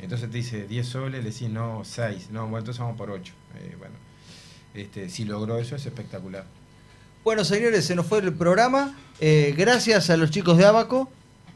Entonces 0.04 0.30
te 0.30 0.36
dice 0.36 0.66
10 0.66 0.86
soles, 0.86 1.24
le 1.24 1.30
decís 1.30 1.48
no, 1.50 1.82
6, 1.84 2.28
no, 2.30 2.42
bueno, 2.42 2.58
entonces 2.58 2.80
vamos 2.80 2.96
por 2.96 3.10
8. 3.10 3.32
bueno, 3.78 3.94
este, 4.74 5.08
si 5.08 5.24
logró 5.24 5.58
eso 5.58 5.76
es 5.76 5.86
espectacular. 5.86 6.44
Bueno, 7.24 7.44
señores, 7.44 7.84
se 7.86 7.94
nos 7.94 8.06
fue 8.06 8.18
el 8.18 8.32
programa. 8.34 8.96
Eh, 9.20 9.54
gracias 9.56 10.10
a 10.10 10.16
los 10.16 10.30
chicos 10.30 10.58
de 10.58 10.66
Abaco. 10.66 11.08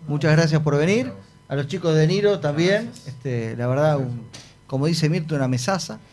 Muchas 0.07 0.33
gracias 0.33 0.63
por 0.63 0.77
venir. 0.79 1.13
A 1.49 1.57
los 1.57 1.67
chicos 1.67 1.95
de 1.95 2.07
Niro 2.07 2.41
también. 2.41 2.91
Este, 3.07 3.55
la 3.57 3.67
verdad, 3.67 3.99
un- 3.99 4.23
como 4.67 4.87
dice 4.87 5.09
Mirto, 5.09 5.35
una 5.35 5.49
mesaza. 5.49 5.99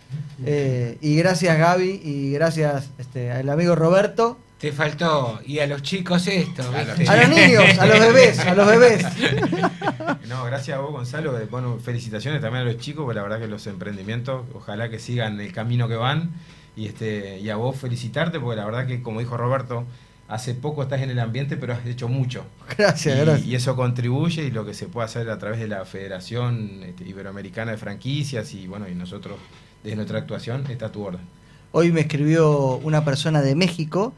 Eh, 0.45 0.97
y 1.01 1.15
gracias 1.15 1.57
Gaby 1.57 2.01
y 2.03 2.31
gracias 2.33 2.89
este, 2.97 3.31
al 3.31 3.49
amigo 3.49 3.73
Roberto. 3.75 4.37
Te 4.65 4.71
faltó, 4.71 5.41
y 5.45 5.59
a 5.59 5.67
los 5.67 5.83
chicos 5.83 6.25
esto, 6.25 6.63
A 6.63 6.83
los 6.83 6.97
¿viste? 6.97 7.13
A 7.13 7.21
los 7.21 7.29
niños, 7.29 7.77
a 7.77 7.85
los 7.85 7.99
bebés, 7.99 8.39
a 8.39 8.55
los 8.55 8.67
bebés. 8.67 9.05
No, 10.27 10.43
gracias 10.45 10.75
a 10.75 10.81
vos, 10.81 10.91
Gonzalo. 10.91 11.39
Eh, 11.39 11.45
Bueno, 11.45 11.77
felicitaciones 11.77 12.41
también 12.41 12.63
a 12.63 12.71
los 12.71 12.79
chicos, 12.79 13.05
porque 13.05 13.17
la 13.17 13.21
verdad 13.21 13.39
que 13.39 13.47
los 13.47 13.67
emprendimientos, 13.67 14.43
ojalá 14.55 14.89
que 14.89 14.97
sigan 14.97 15.39
el 15.39 15.53
camino 15.53 15.87
que 15.87 15.97
van. 15.97 16.31
Y, 16.75 16.87
este, 16.87 17.39
y 17.39 17.51
a 17.51 17.57
vos 17.57 17.75
felicitarte, 17.75 18.39
porque 18.39 18.55
la 18.55 18.65
verdad 18.65 18.87
que, 18.87 19.03
como 19.03 19.19
dijo 19.19 19.37
Roberto, 19.37 19.85
hace 20.27 20.55
poco 20.55 20.81
estás 20.81 21.01
en 21.01 21.11
el 21.11 21.19
ambiente, 21.19 21.57
pero 21.57 21.73
has 21.73 21.85
hecho 21.85 22.07
mucho. 22.07 22.43
Gracias, 22.75 23.15
y, 23.15 23.19
gracias. 23.19 23.47
y 23.47 23.53
eso 23.53 23.75
contribuye 23.75 24.45
y 24.45 24.49
lo 24.49 24.65
que 24.65 24.73
se 24.73 24.87
puede 24.87 25.05
hacer 25.05 25.29
a 25.29 25.37
través 25.37 25.59
de 25.59 25.67
la 25.67 25.85
Federación 25.85 26.81
este, 26.83 27.07
Iberoamericana 27.07 27.69
de 27.69 27.77
Franquicias 27.77 28.51
y 28.55 28.65
bueno, 28.65 28.89
y 28.89 28.95
nosotros, 28.95 29.37
desde 29.83 29.95
nuestra 29.95 30.17
actuación, 30.17 30.65
está 30.71 30.87
a 30.87 30.91
tu 30.91 31.03
orden. 31.03 31.21
Hoy 31.71 31.91
me 31.91 32.01
escribió 32.01 32.77
una 32.77 33.05
persona 33.05 33.43
de 33.43 33.53
México 33.53 34.15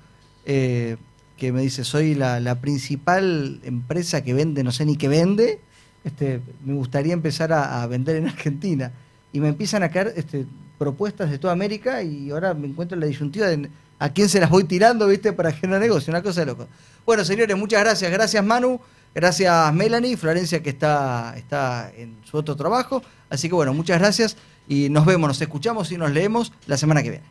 eh, 0.47 0.97
que 1.37 1.51
me 1.51 1.61
dice, 1.61 1.83
soy 1.83 2.15
la, 2.15 2.59
principal 2.59 3.59
empresa 3.63 4.23
que 4.23 4.33
vende, 4.33 4.63
no 4.63 4.71
sé 4.71 4.85
ni 4.85 4.97
qué 4.97 5.07
vende, 5.07 5.59
este, 6.03 6.41
me 6.65 6.73
gustaría 6.73 7.13
empezar 7.13 7.53
a, 7.53 7.83
a 7.83 7.87
vender 7.87 8.15
en 8.15 8.27
Argentina. 8.27 8.91
Y 9.31 9.39
me 9.39 9.49
empiezan 9.49 9.83
a 9.83 9.89
caer 9.89 10.13
este, 10.15 10.47
propuestas 10.77 11.29
de 11.29 11.37
toda 11.37 11.53
América 11.53 12.01
y 12.01 12.31
ahora 12.31 12.53
me 12.53 12.67
encuentro 12.67 12.95
en 12.95 13.01
la 13.01 13.07
disyuntiva 13.07 13.47
de 13.47 13.69
a 13.99 14.09
quién 14.09 14.29
se 14.29 14.39
las 14.39 14.49
voy 14.49 14.63
tirando, 14.63 15.07
¿viste? 15.07 15.33
Para 15.33 15.51
generar 15.51 15.81
negocio, 15.81 16.11
una 16.11 16.21
cosa 16.21 16.41
de 16.41 16.45
loco. 16.47 16.67
Bueno, 17.05 17.25
señores, 17.25 17.57
muchas 17.57 17.81
gracias. 17.81 18.11
Gracias 18.11 18.43
Manu, 18.43 18.79
gracias 19.13 19.73
Melanie, 19.73 20.17
Florencia 20.17 20.61
que 20.61 20.69
está, 20.69 21.33
está 21.35 21.91
en 21.95 22.17
su 22.23 22.37
otro 22.37 22.55
trabajo. 22.55 23.03
Así 23.29 23.49
que 23.49 23.55
bueno, 23.55 23.73
muchas 23.73 23.99
gracias 23.99 24.37
y 24.67 24.89
nos 24.89 25.05
vemos, 25.05 25.27
nos 25.27 25.41
escuchamos 25.41 25.91
y 25.91 25.97
nos 25.97 26.11
leemos 26.11 26.53
la 26.67 26.77
semana 26.77 27.03
que 27.03 27.09
viene. 27.09 27.27